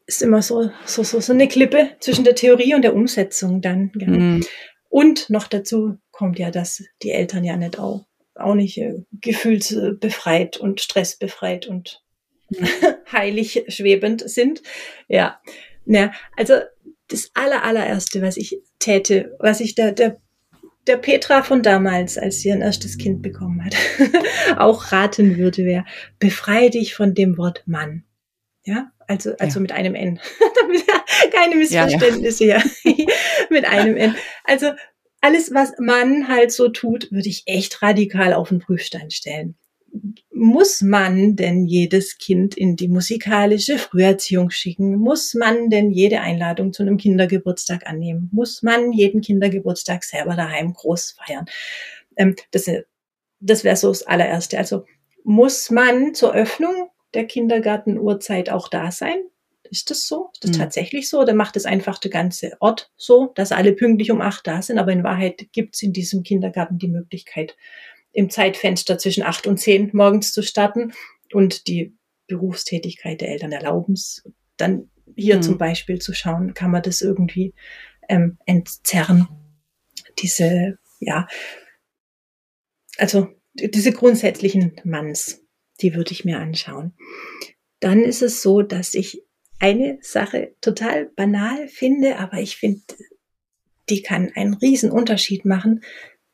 [0.05, 3.91] ist immer so, so, so, so eine Klippe zwischen der Theorie und der Umsetzung dann.
[3.95, 4.07] Ja.
[4.07, 4.45] Mhm.
[4.89, 10.57] Und noch dazu kommt ja, dass die Eltern ja nicht auch, auch nicht äh, gefühlsbefreit
[10.57, 12.03] und stressbefreit und
[12.49, 12.67] mhm.
[13.11, 14.61] heilig schwebend sind.
[15.07, 15.39] Ja.
[15.85, 16.53] Ja, also
[17.13, 20.19] das aller, allererste, was ich täte, was ich der, der,
[20.87, 23.75] der Petra von damals, als sie ein erstes Kind bekommen hat,
[24.57, 25.85] auch raten würde, wäre,
[26.19, 28.03] befreie dich von dem Wort Mann.
[28.65, 29.61] Ja, also, also ja.
[29.61, 30.19] mit einem N.
[31.31, 33.05] Keine Missverständnisse ja, ja.
[33.49, 34.15] mit einem N.
[34.45, 34.71] Also
[35.21, 39.55] alles, was Mann halt so tut, würde ich echt radikal auf den Prüfstein stellen
[40.33, 44.97] muss man denn jedes Kind in die musikalische Früherziehung schicken?
[44.97, 48.29] Muss man denn jede Einladung zu einem Kindergeburtstag annehmen?
[48.31, 51.45] Muss man jeden Kindergeburtstag selber daheim groß feiern?
[52.15, 52.69] Ähm, das
[53.39, 54.57] das wäre so das allererste.
[54.57, 54.85] Also
[55.23, 59.17] muss man zur Öffnung der Kindergartenuhrzeit auch da sein?
[59.69, 60.29] Ist das so?
[60.33, 60.61] Ist das mhm.
[60.61, 61.19] tatsächlich so?
[61.19, 64.77] Oder macht es einfach der ganze Ort so, dass alle pünktlich um acht da sind?
[64.77, 67.55] Aber in Wahrheit gibt es in diesem Kindergarten die Möglichkeit,
[68.13, 70.93] im Zeitfenster zwischen acht und zehn morgens zu starten
[71.33, 71.97] und die
[72.27, 74.23] Berufstätigkeit der Eltern erlauben es.
[74.57, 75.41] Dann hier mhm.
[75.41, 77.53] zum Beispiel zu schauen, kann man das irgendwie
[78.07, 79.27] ähm, entzerren.
[80.19, 81.27] Diese, ja,
[82.97, 85.43] also diese grundsätzlichen Manns,
[85.81, 86.93] die würde ich mir anschauen.
[87.79, 89.23] Dann ist es so, dass ich
[89.59, 92.81] eine Sache total banal finde, aber ich finde,
[93.89, 95.83] die kann einen riesen Unterschied machen,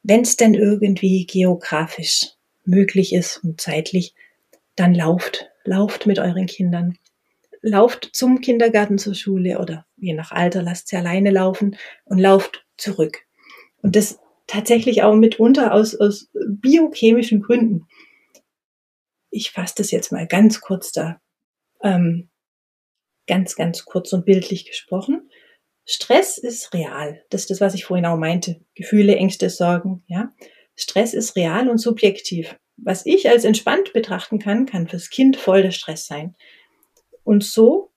[0.04, 2.34] wenn es denn irgendwie geografisch
[2.66, 4.14] möglich ist und zeitlich,
[4.76, 6.98] dann lauft, lauft mit euren Kindern.
[7.62, 11.76] Lauft zum Kindergarten, zur Schule oder je nach Alter, lasst sie alleine laufen
[12.06, 13.26] und lauft zurück.
[13.82, 17.88] Und das tatsächlich auch mitunter aus, aus biochemischen Gründen.
[19.30, 21.22] Ich fasse das jetzt mal ganz kurz da,
[21.84, 22.30] ähm,
[23.28, 25.30] ganz, ganz kurz und bildlich gesprochen.
[25.86, 27.24] Stress ist real.
[27.30, 28.62] Das ist das, was ich vorhin auch meinte.
[28.76, 30.32] Gefühle, Ängste, Sorgen, ja.
[30.76, 32.56] Stress ist real und subjektiv.
[32.78, 36.36] Was ich als entspannt betrachten kann, kann fürs Kind voll der Stress sein.
[37.24, 37.92] Und so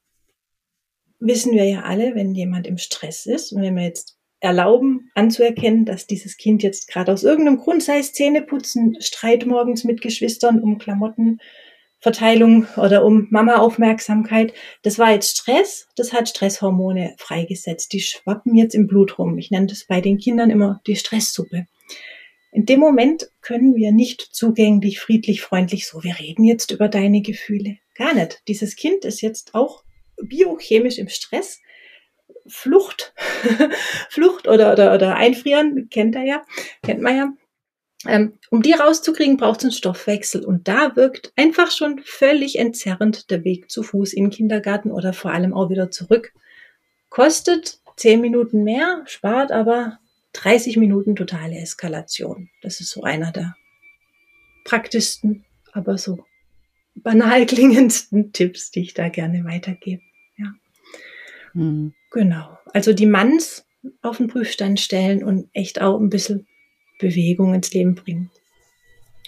[1.21, 5.85] wissen wir ja alle, wenn jemand im Stress ist und wenn wir jetzt erlauben, anzuerkennen,
[5.85, 10.61] dass dieses Kind jetzt gerade aus irgendeinem Grund, sei es Zähneputzen, Streit morgens mit Geschwistern
[10.61, 11.39] um Klamotten,
[12.03, 14.53] Verteilung oder um Mama-Aufmerksamkeit.
[14.83, 17.93] Das war jetzt Stress, das hat Stresshormone freigesetzt.
[17.93, 19.39] Die schwappen jetzt im Blut rum.
[19.39, 21.69] Ich nenne das bei den Kindern immer die Stresssuppe.
[22.51, 27.23] In dem Moment können wir nicht zugänglich, friedlich, freundlich so, wir reden jetzt über deine
[27.23, 27.79] Gefühle.
[27.95, 28.43] Gar nicht.
[28.49, 29.85] Dieses Kind ist jetzt auch
[30.21, 31.61] biochemisch im Stress.
[32.49, 33.15] Flucht,
[34.11, 36.43] Flucht oder, oder, oder Einfrieren, kennt er ja,
[36.83, 37.33] kennt man ja.
[38.07, 40.45] Ähm, um die rauszukriegen, braucht es einen Stoffwechsel.
[40.45, 45.13] Und da wirkt einfach schon völlig entzerrend der Weg zu Fuß in den Kindergarten oder
[45.13, 46.33] vor allem auch wieder zurück.
[47.11, 49.99] Kostet zehn Minuten mehr, spart aber
[50.33, 52.51] 30 Minuten totale Eskalation.
[52.63, 53.55] Das ist so einer der
[54.65, 56.25] praktischsten, aber so
[56.95, 60.03] banal klingendsten Tipps, die ich da gerne weitergebe.
[60.37, 60.55] Ja.
[61.55, 61.95] Mhm.
[62.11, 62.59] Genau.
[62.73, 63.67] Also die Manns
[64.01, 66.47] auf den Prüfstand stellen und echt auch ein bisschen
[67.03, 68.31] Bewegung ins Leben bringen.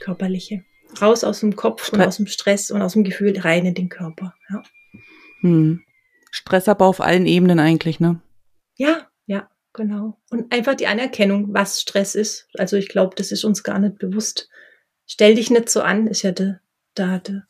[0.00, 0.64] Körperliche.
[1.00, 3.74] Raus aus dem Kopf Stre und aus dem Stress und aus dem Gefühl rein in
[3.74, 4.34] den Körper.
[4.48, 4.62] Ja.
[5.40, 5.82] Hm.
[6.30, 8.20] Stressabbau auf allen Ebenen eigentlich, ne?
[8.76, 10.18] Ja, ja, genau.
[10.30, 12.48] Und einfach die Anerkennung, was Stress ist.
[12.54, 14.48] Also ich glaube, das ist uns gar nicht bewusst.
[15.06, 16.60] Stell dich nicht so an, ist ja der,
[16.96, 17.46] der, der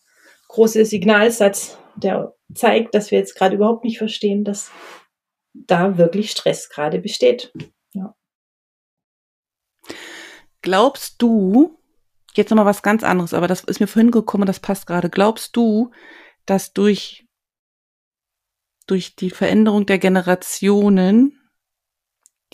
[0.49, 4.71] große Signalsatz, der zeigt, dass wir jetzt gerade überhaupt nicht verstehen, dass
[5.55, 7.53] da wirklich Stress gerade besteht.
[10.65, 11.79] Glaubst du,
[12.33, 15.11] jetzt nochmal was ganz anderes, aber das ist mir vorhin gekommen, das passt gerade.
[15.11, 15.91] Glaubst du,
[16.47, 17.27] dass durch,
[18.87, 21.39] durch die Veränderung der Generationen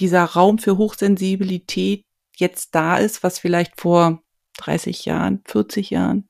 [0.00, 2.04] dieser Raum für Hochsensibilität
[2.34, 4.24] jetzt da ist, was vielleicht vor
[4.56, 6.28] 30 Jahren, 40 Jahren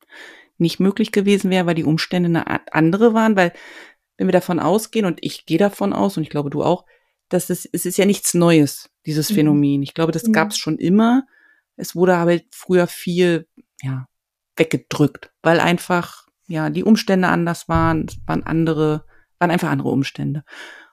[0.59, 3.55] nicht möglich gewesen wäre, weil die Umstände eine andere waren, weil
[4.19, 6.85] wenn wir davon ausgehen, und ich gehe davon aus, und ich glaube du auch,
[7.31, 9.35] dass es, es ist ja nichts Neues, dieses mhm.
[9.37, 9.83] Phänomen.
[9.83, 10.35] Ich glaube, das mhm.
[10.35, 11.27] gab es schon immer.
[11.81, 13.49] Es wurde aber früher viel,
[13.83, 14.07] ja,
[14.57, 19.05] weggedrückt, weil einfach, ja, die Umstände anders waren, waren andere,
[19.39, 20.45] waren einfach andere Umstände.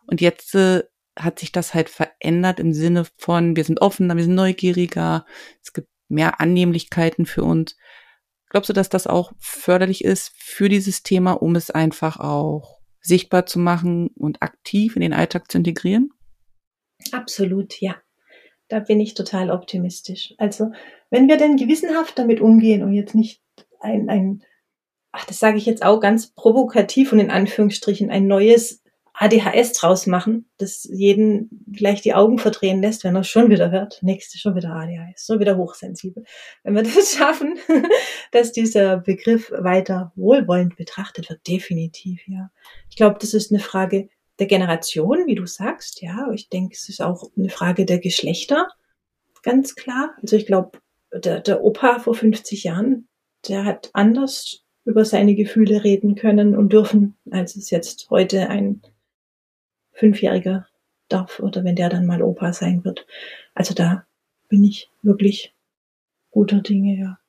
[0.05, 0.83] Und jetzt äh,
[1.17, 5.25] hat sich das halt verändert im Sinne von, wir sind offener, wir sind neugieriger,
[5.61, 7.75] es gibt mehr Annehmlichkeiten für uns.
[8.49, 13.45] Glaubst du, dass das auch förderlich ist für dieses Thema, um es einfach auch sichtbar
[13.45, 16.11] zu machen und aktiv in den Alltag zu integrieren?
[17.11, 17.95] Absolut, ja.
[18.67, 20.33] Da bin ich total optimistisch.
[20.37, 20.71] Also,
[21.09, 23.41] wenn wir denn gewissenhaft damit umgehen und jetzt nicht
[23.79, 24.43] ein, ein
[25.11, 28.83] ach, das sage ich jetzt auch ganz provokativ und in Anführungsstrichen, ein neues
[29.19, 34.03] ADHS draus machen, das jeden gleich die Augen verdrehen lässt, wenn er schon wieder hört,
[34.03, 36.23] nächste schon wieder ADHS, schon wieder hochsensibel.
[36.63, 37.57] Wenn wir das schaffen,
[38.31, 42.51] dass dieser Begriff weiter wohlwollend betrachtet wird, definitiv, ja.
[42.91, 44.09] Ich glaube, das ist eine Frage
[44.39, 46.29] der Generation, wie du sagst, ja.
[46.33, 48.67] Ich denke, es ist auch eine Frage der Geschlechter,
[49.43, 50.15] ganz klar.
[50.21, 50.79] Also ich glaube,
[51.13, 53.07] der, der Opa vor 50 Jahren,
[53.47, 58.81] der hat anders über seine Gefühle reden können und dürfen, als es jetzt heute ein
[59.91, 60.67] Fünfjähriger
[61.09, 63.05] darf oder wenn der dann mal Opa sein wird.
[63.53, 64.05] Also da
[64.47, 65.53] bin ich wirklich
[66.31, 67.19] guter Dinge, ja.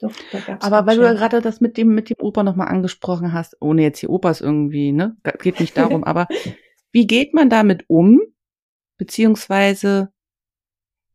[0.00, 0.12] Doch,
[0.60, 3.82] Aber weil du ja gerade das mit dem, mit dem Opa nochmal angesprochen hast, ohne
[3.82, 5.16] jetzt die Opas irgendwie, ne?
[5.40, 6.28] Geht nicht darum, aber
[6.92, 8.20] wie geht man damit um?
[8.96, 10.12] Beziehungsweise,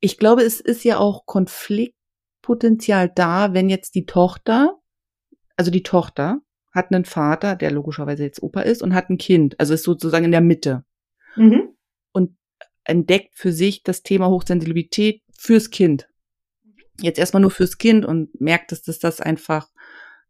[0.01, 4.77] ich glaube, es ist ja auch Konfliktpotenzial da, wenn jetzt die Tochter,
[5.55, 6.41] also die Tochter
[6.73, 10.25] hat einen Vater, der logischerweise jetzt Opa ist, und hat ein Kind, also ist sozusagen
[10.25, 10.83] in der Mitte.
[11.35, 11.75] Mhm.
[12.11, 12.35] Und
[12.83, 16.09] entdeckt für sich das Thema Hochsensibilität fürs Kind.
[16.99, 19.69] Jetzt erstmal nur fürs Kind und merkt, dass das, das einfach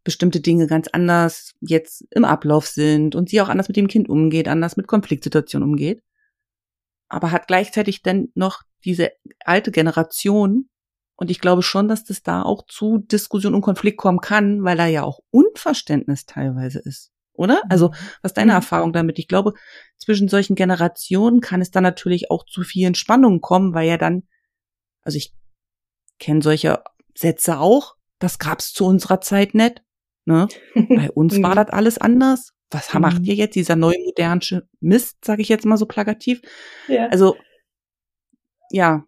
[0.04, 4.10] bestimmte Dinge ganz anders jetzt im Ablauf sind und sie auch anders mit dem Kind
[4.10, 6.02] umgeht, anders mit Konfliktsituationen umgeht.
[7.08, 9.12] Aber hat gleichzeitig dann noch diese
[9.46, 10.70] alte Generation.
[11.16, 14.78] Und ich glaube schon, dass das da auch zu Diskussion und Konflikt kommen kann, weil
[14.78, 17.12] da ja auch Unverständnis teilweise ist.
[17.34, 17.62] Oder?
[17.70, 17.92] Also,
[18.22, 18.58] was ist deine Mhm.
[18.58, 19.20] Erfahrung damit?
[19.20, 19.54] Ich glaube,
[19.98, 24.24] zwischen solchen Generationen kann es dann natürlich auch zu vielen Spannungen kommen, weil ja dann,
[25.04, 25.34] also ich
[26.20, 26.84] kenne solche
[27.16, 29.82] Sätze auch, das gab's zu unserer Zeit nicht.
[30.26, 30.48] Ne?
[30.90, 32.52] Bei uns war das alles anders.
[32.72, 33.02] Was Mhm.
[33.02, 36.42] macht ihr jetzt, dieser neue modernische Mist, sage ich jetzt mal so plakativ?
[36.88, 37.08] ja.
[37.08, 37.36] Also,
[38.72, 39.04] ja,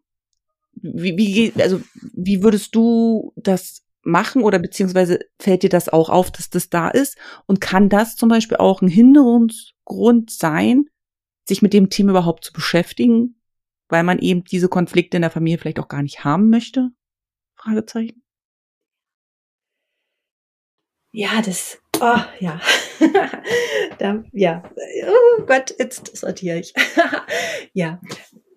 [0.73, 1.81] wie, wie, geht- also,
[2.13, 6.89] wie würdest du das machen oder beziehungsweise fällt dir das auch auf, dass das da
[6.89, 7.17] ist?
[7.47, 10.85] Und kann das zum Beispiel auch ein Hinderungsgrund sein,
[11.47, 13.39] sich mit dem Thema überhaupt zu beschäftigen,
[13.89, 16.89] weil man eben diese Konflikte in der Familie vielleicht auch gar nicht haben möchte?
[17.55, 18.21] Fragezeichen.
[21.17, 22.59] Ja, das, oh, ja.
[23.99, 24.69] da, ja,
[25.07, 26.73] oh Gott, jetzt sortiere ich.
[27.73, 28.01] ja,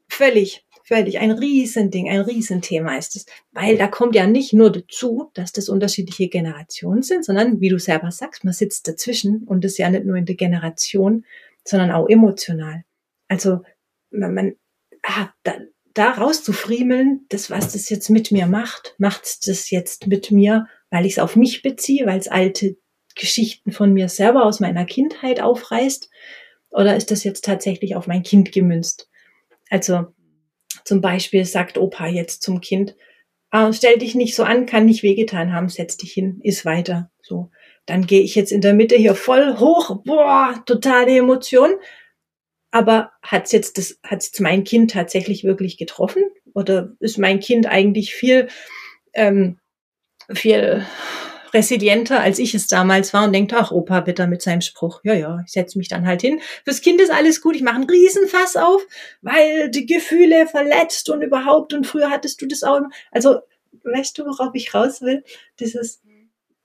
[0.09, 3.26] völlig, völlig ein Riesending, ein Riesenthema ist es.
[3.53, 7.79] Weil da kommt ja nicht nur dazu, dass das unterschiedliche Generationen sind, sondern, wie du
[7.79, 11.24] selber sagst, man sitzt dazwischen und das ja nicht nur in der Generation,
[11.64, 12.83] sondern auch emotional.
[13.29, 13.61] Also,
[14.11, 14.57] man, man
[15.09, 15.55] ah, da,
[15.95, 21.07] da rauszufriemeln, das, was das jetzt mit mir macht, macht das jetzt mit mir, weil
[21.07, 22.77] ich es auf mich beziehe, weil es alte
[23.15, 26.09] Geschichten von mir selber aus meiner Kindheit aufreißt?
[26.71, 29.09] Oder ist das jetzt tatsächlich auf mein Kind gemünzt?
[29.71, 30.07] Also
[30.85, 32.95] zum Beispiel sagt Opa jetzt zum Kind,
[33.51, 37.11] ah, stell dich nicht so an, kann nicht wehgetan haben, setz dich hin, iss weiter.
[37.23, 37.51] So,
[37.87, 41.71] dann gehe ich jetzt in der Mitte hier voll hoch, boah, totale Emotion.
[42.71, 46.23] Aber hat's jetzt das, hat's mein Kind tatsächlich wirklich getroffen?
[46.55, 48.49] Oder ist mein Kind eigentlich viel
[49.14, 49.59] ähm,
[50.33, 50.85] viel
[51.55, 55.14] resilienter, als ich es damals war und denkt, ach, Opa bitte mit seinem Spruch, ja,
[55.14, 56.41] ja, ich setze mich dann halt hin.
[56.64, 58.83] Fürs Kind ist alles gut, ich mache einen Riesenfass auf,
[59.23, 62.81] weil die Gefühle verletzt und überhaupt und früher hattest du das auch.
[63.11, 63.39] Also,
[63.83, 65.25] weißt du, worauf ich raus will?
[65.59, 66.03] Dieses,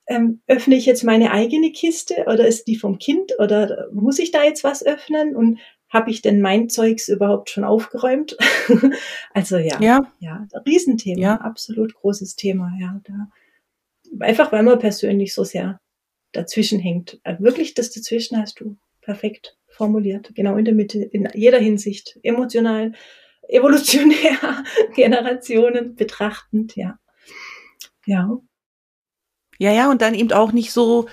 [0.07, 4.31] ähm, öffne ich jetzt meine eigene Kiste oder ist die vom Kind oder muss ich
[4.31, 5.59] da jetzt was öffnen und
[5.93, 8.35] habe ich denn mein Zeugs überhaupt schon aufgeräumt?
[9.33, 11.35] also ja, Ja, ja, Riesenthema, Ja.
[11.35, 12.99] absolut großes Thema, ja.
[13.03, 13.29] Da,
[14.19, 15.79] einfach weil man persönlich so sehr
[16.31, 17.19] dazwischen hängt.
[17.23, 22.19] Also wirklich das dazwischen hast du perfekt formuliert, genau in der Mitte, in jeder Hinsicht,
[22.23, 22.93] emotional,
[23.47, 24.63] evolutionär,
[24.95, 26.97] Generationen betrachtend, ja.
[28.05, 28.39] Ja.
[29.59, 31.07] Ja, ja, und dann eben auch nicht so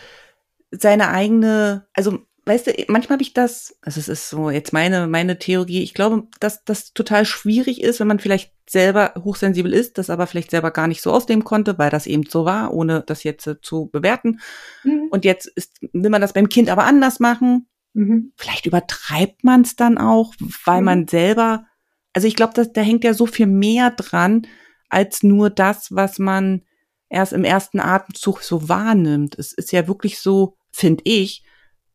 [0.70, 5.06] seine eigene, also weißt du, manchmal habe ich das, also es ist so jetzt meine,
[5.06, 9.98] meine Theorie, ich glaube, dass das total schwierig ist, wenn man vielleicht selber hochsensibel ist,
[9.98, 13.02] das aber vielleicht selber gar nicht so ausleben konnte, weil das eben so war, ohne
[13.06, 14.40] das jetzt äh, zu bewerten.
[14.84, 15.08] Mhm.
[15.10, 17.68] Und jetzt ist, will man das beim Kind aber anders machen.
[17.94, 18.32] Mhm.
[18.36, 20.34] Vielleicht übertreibt man es dann auch,
[20.64, 20.84] weil Mhm.
[20.84, 21.66] man selber,
[22.12, 24.46] also ich glaube, da hängt ja so viel mehr dran,
[24.88, 26.62] als nur das, was man
[27.08, 29.38] erst im ersten Atemzug so wahrnimmt.
[29.38, 31.44] Es ist ja wirklich so, finde ich,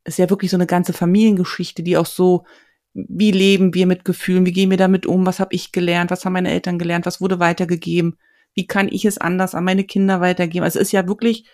[0.05, 2.45] ist ja wirklich so eine ganze Familiengeschichte, die auch so,
[2.93, 6.23] wie leben wir mit Gefühlen, wie gehen wir damit um, was habe ich gelernt, was
[6.23, 8.17] haben meine Eltern gelernt, was wurde weitergegeben,
[8.53, 10.63] wie kann ich es anders an meine Kinder weitergeben.
[10.63, 11.45] Also es ist ja wirklich,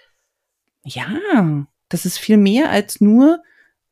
[0.83, 3.41] ja, das ist viel mehr als nur,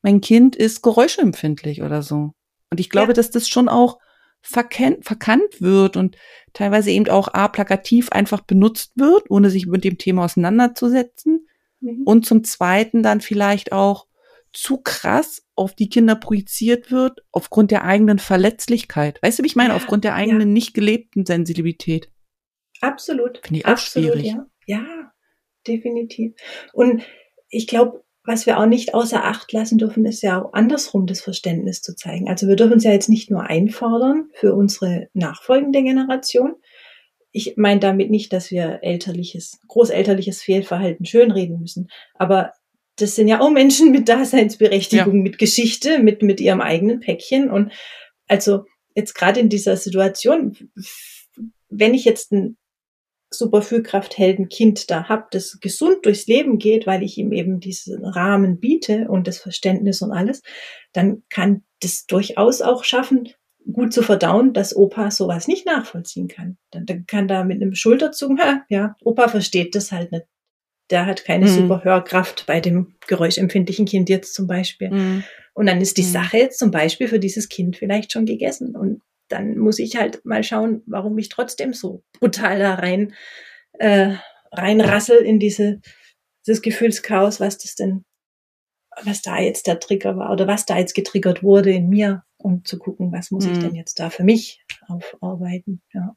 [0.02, 2.32] mein Kind ist geräuschempfindlich oder so.
[2.70, 3.14] Und ich glaube, Ja.
[3.14, 3.98] dass das schon auch
[4.42, 6.16] verkennt, verkannt wird und
[6.52, 11.46] teilweise eben auch a plakativ einfach benutzt wird, ohne sich mit dem Thema auseinanderzusetzen.
[11.80, 12.02] Mhm.
[12.04, 14.06] Und zum Zweiten dann vielleicht auch
[14.52, 19.22] zu krass auf die Kinder projiziert wird, aufgrund der eigenen Verletzlichkeit.
[19.22, 19.70] Weißt du, wie ich meine?
[19.70, 20.16] Ja, aufgrund der ja.
[20.16, 22.10] eigenen nicht gelebten Sensibilität.
[22.80, 23.40] Absolut.
[23.44, 24.26] Finde ich auch Absolut, schwierig.
[24.26, 24.46] Ja.
[24.66, 25.12] ja,
[25.66, 26.34] definitiv.
[26.72, 27.02] Und
[27.48, 31.20] ich glaube, was wir auch nicht außer Acht lassen dürfen, ist ja auch andersrum das
[31.20, 32.28] Verständnis zu zeigen.
[32.28, 36.54] Also wir dürfen es ja jetzt nicht nur einfordern für unsere nachfolgende Generation.
[37.32, 41.88] Ich meine damit nicht, dass wir elterliches, großelterliches Fehlverhalten schönreden müssen.
[42.14, 42.52] Aber
[43.00, 47.50] das sind ja auch Menschen mit Daseinsberechtigung, mit Geschichte, mit, mit ihrem eigenen Päckchen.
[47.50, 47.72] Und
[48.26, 50.56] also jetzt gerade in dieser Situation,
[51.68, 52.56] wenn ich jetzt ein
[53.32, 58.58] super Fühlkrafthelden-Kind da hab, das gesund durchs Leben geht, weil ich ihm eben diesen Rahmen
[58.58, 60.42] biete und das Verständnis und alles,
[60.92, 63.28] dann kann das durchaus auch schaffen,
[63.72, 66.58] gut zu verdauen, dass Opa sowas nicht nachvollziehen kann.
[66.70, 70.26] Dann, dann kann da mit einem Schulterzucken, ha, ja, Opa versteht das halt nicht.
[70.90, 71.50] Der hat keine Mhm.
[71.54, 74.90] super Hörkraft bei dem geräuschempfindlichen Kind jetzt zum Beispiel.
[74.90, 75.24] Mhm.
[75.54, 76.06] Und dann ist die Mhm.
[76.12, 78.74] Sache jetzt zum Beispiel für dieses Kind vielleicht schon gegessen.
[78.76, 83.14] Und dann muss ich halt mal schauen, warum ich trotzdem so brutal da rein
[83.78, 84.14] äh,
[84.52, 85.80] reinrassel in diese,
[86.44, 88.04] das Gefühlschaos, was das denn,
[89.04, 92.64] was da jetzt der Trigger war oder was da jetzt getriggert wurde in mir, um
[92.64, 93.52] zu gucken, was muss mhm.
[93.52, 96.16] ich denn jetzt da für mich aufarbeiten, ja.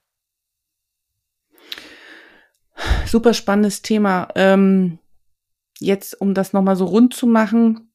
[3.06, 4.28] Super spannendes Thema.
[4.36, 5.00] Ähm,
[5.80, 7.92] jetzt, um das nochmal so rund zu machen,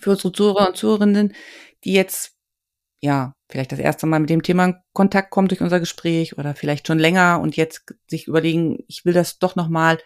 [0.00, 1.34] für unsere Zuhörer und Zuhörerinnen,
[1.84, 2.32] die jetzt,
[3.00, 6.54] ja, vielleicht das erste Mal mit dem Thema in Kontakt kommen durch unser Gespräch oder
[6.54, 9.98] vielleicht schon länger und jetzt sich überlegen, ich will das doch nochmal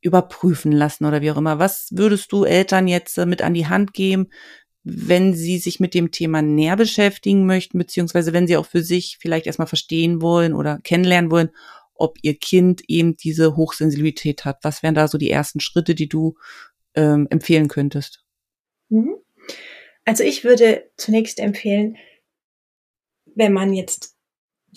[0.00, 1.58] überprüfen lassen oder wie auch immer.
[1.58, 4.28] Was würdest du Eltern jetzt mit an die Hand geben,
[4.84, 9.18] wenn sie sich mit dem Thema näher beschäftigen möchten, beziehungsweise wenn sie auch für sich
[9.20, 11.50] vielleicht erstmal verstehen wollen oder kennenlernen wollen,
[11.98, 14.58] ob ihr Kind eben diese Hochsensibilität hat.
[14.62, 16.34] Was wären da so die ersten Schritte, die du
[16.94, 18.24] ähm, empfehlen könntest?
[18.88, 19.16] Mhm.
[20.04, 21.96] Also ich würde zunächst empfehlen,
[23.34, 24.16] wenn man jetzt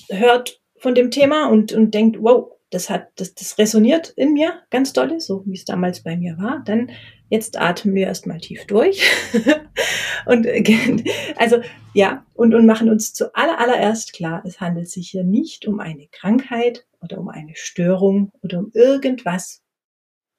[0.09, 4.61] hört von dem Thema und, und denkt, wow, das hat, das, das resoniert in mir
[4.69, 6.91] ganz dolle, so wie es damals bei mir war, dann
[7.29, 9.03] jetzt atmen wir erstmal tief durch
[10.25, 10.47] und
[11.35, 11.61] also
[11.93, 15.79] ja und und machen uns zu aller, allererst klar, es handelt sich hier nicht um
[15.79, 19.61] eine Krankheit oder um eine Störung oder um irgendwas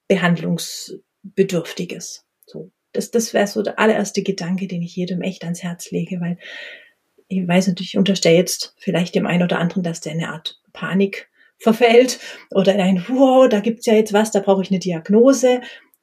[0.09, 2.25] behandlungsbedürftiges.
[2.47, 6.21] So das das wäre so der allererste Gedanke, den ich jedem echt ans Herz lege,
[6.21, 6.39] weil
[7.29, 10.61] ich weiß natürlich, ich unterstelle jetzt vielleicht dem einen oder anderen, dass der eine Art
[10.73, 12.19] Panik verfällt
[12.51, 15.61] oder in ein, wow, da gibt's ja jetzt was, da brauche ich eine Diagnose.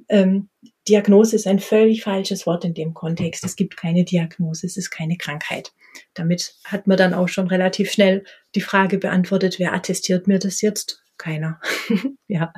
[0.07, 0.49] Ähm,
[0.87, 3.43] Diagnose ist ein völlig falsches Wort in dem Kontext.
[3.43, 5.73] Es gibt keine Diagnose, es ist keine Krankheit.
[6.13, 8.23] Damit hat man dann auch schon relativ schnell
[8.55, 11.03] die Frage beantwortet, wer attestiert mir das jetzt?
[11.17, 11.59] Keiner.
[12.27, 12.53] ja,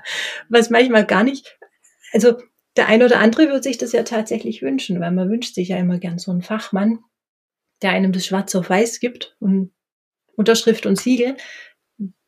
[0.49, 1.57] was manchmal gar nicht,
[2.11, 2.35] also
[2.75, 5.77] der eine oder andere würde sich das ja tatsächlich wünschen, weil man wünscht sich ja
[5.77, 6.99] immer gern so einen Fachmann,
[7.81, 9.71] der einem das schwarz auf weiß gibt und
[10.35, 11.35] Unterschrift und Siegel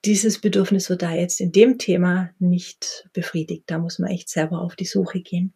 [0.06, 3.64] dieses Bedürfnis wird da jetzt in dem Thema nicht befriedigt.
[3.68, 5.54] Da muss man echt selber auf die Suche gehen.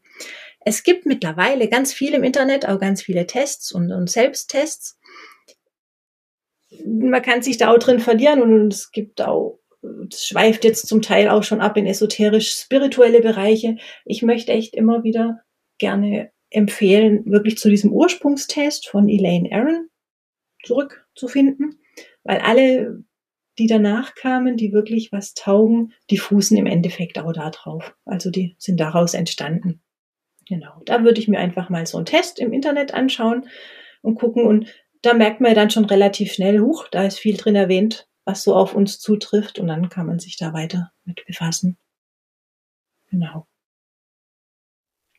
[0.67, 4.99] Es gibt mittlerweile ganz viel im Internet, auch ganz viele Tests und, und Selbsttests.
[6.83, 11.03] Man kann sich da auch drin verlieren und es gibt auch, das schweift jetzt zum
[11.03, 13.77] Teil auch schon ab in esoterisch-spirituelle Bereiche.
[14.05, 15.41] Ich möchte echt immer wieder
[15.77, 19.89] gerne empfehlen, wirklich zu diesem Ursprungstest von Elaine Aaron
[20.63, 21.79] zurückzufinden,
[22.23, 23.03] weil alle
[23.57, 27.95] die danach kamen, die wirklich was taugen, die fußen im Endeffekt auch da drauf.
[28.03, 29.81] Also die sind daraus entstanden.
[30.47, 30.81] Genau.
[30.85, 33.47] Da würde ich mir einfach mal so einen Test im Internet anschauen
[34.01, 34.67] und gucken und
[35.01, 38.55] da merkt man dann schon relativ schnell, huch, da ist viel drin erwähnt, was so
[38.55, 41.77] auf uns zutrifft und dann kann man sich da weiter mit befassen.
[43.09, 43.47] Genau.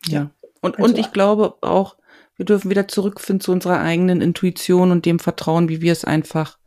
[0.06, 0.30] Ja.
[0.60, 1.96] Und, also, und ich glaube auch,
[2.36, 6.58] wir dürfen wieder zurückfinden zu unserer eigenen Intuition und dem Vertrauen, wie wir es einfach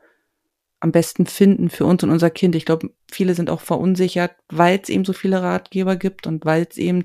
[0.79, 2.55] am besten finden für uns und unser Kind.
[2.55, 6.65] Ich glaube, viele sind auch verunsichert, weil es eben so viele Ratgeber gibt und weil
[6.69, 7.03] es eben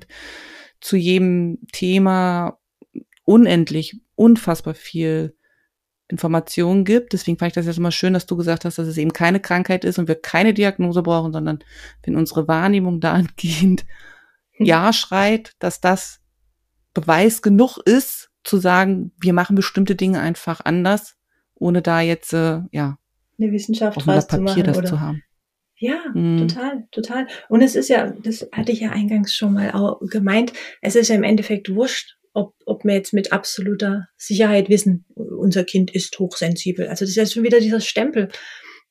[0.85, 2.59] zu jedem Thema
[3.23, 5.35] unendlich, unfassbar viel
[6.07, 7.13] Informationen gibt.
[7.13, 9.39] Deswegen fand ich das jetzt immer schön, dass du gesagt hast, dass es eben keine
[9.39, 11.57] Krankheit ist und wir keine Diagnose brauchen, sondern
[12.03, 13.83] wenn unsere Wahrnehmung dahingehend
[14.51, 14.65] hm.
[14.67, 16.21] ja schreit, dass das
[16.93, 21.15] Beweis genug ist, zu sagen, wir machen bestimmte Dinge einfach anders,
[21.55, 22.99] ohne da jetzt, äh, ja,
[23.39, 24.63] eine Wissenschaft draus zu machen.
[24.63, 25.23] Das oder, zu haben.
[25.77, 26.47] Ja, mhm.
[26.47, 27.27] total, total.
[27.49, 31.09] Und es ist ja, das hatte ich ja eingangs schon mal auch gemeint, es ist
[31.09, 36.17] ja im Endeffekt wurscht, ob, ob wir jetzt mit absoluter Sicherheit wissen, unser Kind ist
[36.19, 36.87] hochsensibel.
[36.87, 38.29] Also das ist ja schon wieder dieser Stempel.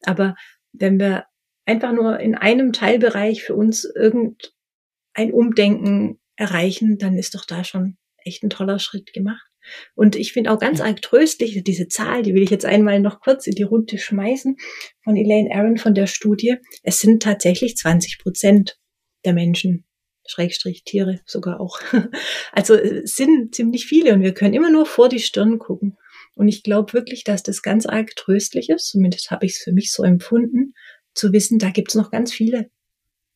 [0.03, 0.35] Aber
[0.73, 1.25] wenn wir
[1.67, 7.97] einfach nur in einem Teilbereich für uns irgendein Umdenken erreichen, dann ist doch da schon
[8.25, 9.47] echt ein toller Schritt gemacht.
[9.95, 13.21] Und ich finde auch ganz arg tröstlich, diese Zahl, die will ich jetzt einmal noch
[13.21, 14.57] kurz in die Runde schmeißen,
[15.03, 16.57] von Elaine Aaron von der Studie.
[16.83, 18.79] Es sind tatsächlich 20 Prozent
[19.25, 19.85] der Menschen,
[20.27, 21.81] Schrägstrich Tiere sogar auch.
[22.53, 25.97] Also es sind ziemlich viele und wir können immer nur vor die Stirn gucken.
[26.35, 29.73] Und ich glaube wirklich, dass das ganz arg tröstlich ist, zumindest habe ich es für
[29.73, 30.75] mich so empfunden,
[31.15, 32.71] zu wissen, da gibt es noch ganz viele.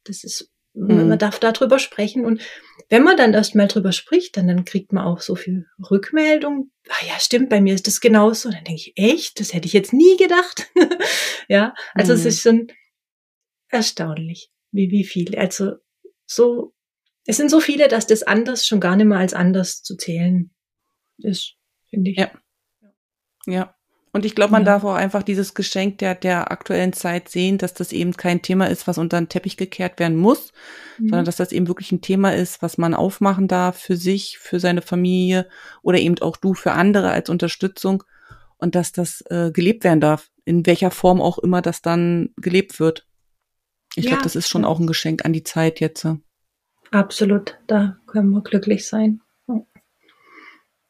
[0.04, 1.08] Das ist Mhm.
[1.08, 2.40] Man darf darüber sprechen und
[2.88, 6.70] wenn man dann erst mal drüber spricht, dann, dann kriegt man auch so viel Rückmeldung.
[6.88, 8.48] Ah ja, stimmt, bei mir ist das genauso.
[8.48, 9.40] Und dann denke ich, echt?
[9.40, 10.70] Das hätte ich jetzt nie gedacht.
[11.48, 12.18] ja, also mhm.
[12.18, 12.68] es ist schon
[13.68, 15.36] erstaunlich, wie, wie viel.
[15.36, 15.72] Also
[16.24, 16.74] so,
[17.26, 20.50] es sind so viele, dass das anders schon gar nicht mehr als anders zu zählen
[21.18, 21.56] ist,
[21.90, 22.16] finde ich.
[22.16, 22.30] Ja.
[23.46, 23.77] Ja.
[24.12, 24.72] Und ich glaube, man ja.
[24.72, 28.66] darf auch einfach dieses Geschenk der, der aktuellen Zeit sehen, dass das eben kein Thema
[28.66, 30.52] ist, was unter den Teppich gekehrt werden muss,
[30.98, 31.08] mhm.
[31.08, 34.60] sondern dass das eben wirklich ein Thema ist, was man aufmachen darf für sich, für
[34.60, 35.46] seine Familie
[35.82, 38.02] oder eben auch du für andere als Unterstützung
[38.56, 42.80] und dass das äh, gelebt werden darf, in welcher Form auch immer das dann gelebt
[42.80, 43.06] wird.
[43.94, 46.06] Ich ja, glaube, das ist schon auch ein Geschenk an die Zeit jetzt.
[46.90, 49.20] Absolut, da können wir glücklich sein.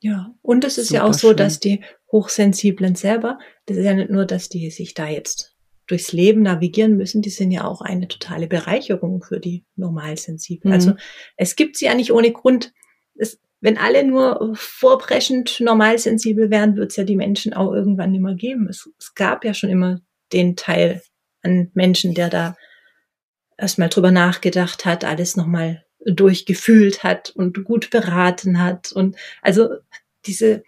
[0.01, 1.37] Ja, und es ist Super ja auch so, schön.
[1.37, 1.83] dass die
[2.13, 6.97] Hochsensiblen selber, das ist ja nicht nur, dass die sich da jetzt durchs Leben navigieren
[6.97, 10.71] müssen, die sind ja auch eine totale Bereicherung für die Normalsensiblen.
[10.71, 10.75] Mhm.
[10.75, 10.95] Also
[11.37, 12.73] es gibt sie ja nicht ohne Grund.
[13.15, 18.21] Es, wenn alle nur vorpreschend normalsensibel wären, wird es ja die Menschen auch irgendwann nicht
[18.21, 18.69] mehr geben.
[18.69, 20.01] Es, es gab ja schon immer
[20.33, 21.03] den Teil
[21.43, 22.55] an Menschen, der da
[23.57, 28.93] erstmal drüber nachgedacht hat, alles nochmal durchgefühlt hat und gut beraten hat.
[28.93, 29.69] Und also
[30.27, 30.63] diese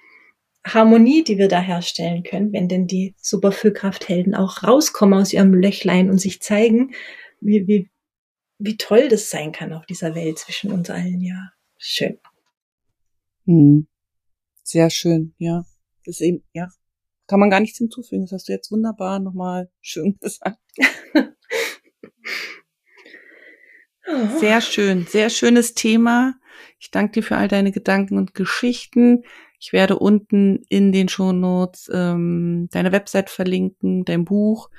[0.64, 6.10] Harmonie, die wir da herstellen können, wenn denn die Superfüllkrafthelden auch rauskommen aus ihrem Löchlein
[6.10, 6.92] und sich zeigen,
[7.40, 7.90] wie, wie,
[8.58, 11.20] wie toll das sein kann auf dieser Welt zwischen uns allen.
[11.20, 12.18] Ja, schön.
[13.46, 13.86] Hm.
[14.62, 15.64] Sehr schön, ja.
[16.04, 16.68] Das ist eben, ja,
[17.26, 18.22] kann man gar nichts hinzufügen.
[18.22, 20.58] Das hast du jetzt wunderbar nochmal schön gesagt.
[24.38, 26.34] Sehr schön, sehr schönes Thema.
[26.78, 29.24] Ich danke dir für all deine Gedanken und Geschichten.
[29.58, 34.70] Ich werde unten in den Shownotes ähm, deine Website verlinken, dein Buch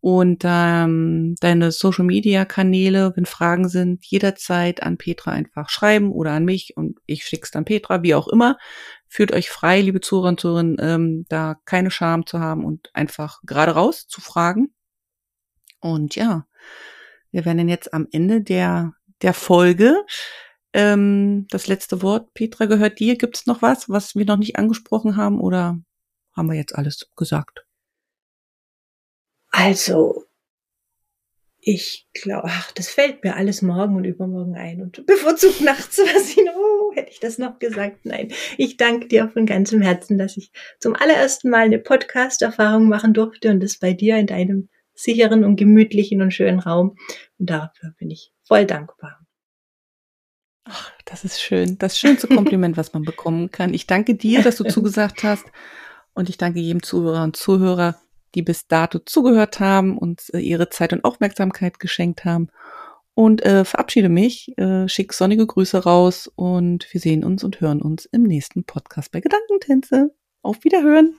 [0.00, 3.12] und ähm, deine Social Media Kanäle.
[3.14, 7.64] Wenn Fragen sind, jederzeit an Petra einfach schreiben oder an mich und ich schick's dann
[7.64, 8.58] Petra, wie auch immer.
[9.06, 13.40] Fühlt euch frei, liebe Zuhörer und Zuhörerinnen, ähm, da keine Scham zu haben und einfach
[13.46, 14.74] gerade raus zu fragen.
[15.80, 16.46] Und ja,
[17.30, 20.04] wir werden jetzt am Ende der, der Folge.
[20.72, 23.16] Ähm, das letzte Wort, Petra, gehört dir.
[23.16, 25.78] Gibt es noch was, was wir noch nicht angesprochen haben oder
[26.32, 27.64] haben wir jetzt alles gesagt?
[29.50, 30.28] Also,
[31.60, 36.30] ich glaube, ach, das fällt mir alles morgen und übermorgen ein und bevorzugt nachts was
[36.30, 38.04] ich, oh, hätte ich das noch gesagt?
[38.04, 38.32] Nein.
[38.56, 43.50] Ich danke dir von ganzem Herzen, dass ich zum allerersten Mal eine Podcast-Erfahrung machen durfte
[43.50, 44.68] und das bei dir in deinem
[44.98, 46.96] sicheren und gemütlichen und schönen Raum.
[47.38, 49.20] Und dafür bin ich voll dankbar.
[50.64, 51.78] Ach, das ist schön.
[51.78, 53.72] Das schönste Kompliment, was man bekommen kann.
[53.72, 55.46] Ich danke dir, dass du zugesagt hast.
[56.12, 57.96] Und ich danke jedem Zuhörer und Zuhörer,
[58.34, 62.48] die bis dato zugehört haben und äh, ihre Zeit und Aufmerksamkeit geschenkt haben.
[63.14, 67.82] Und äh, verabschiede mich, äh, schick sonnige Grüße raus und wir sehen uns und hören
[67.82, 70.14] uns im nächsten Podcast bei Gedankentänze.
[70.42, 71.18] Auf Wiederhören!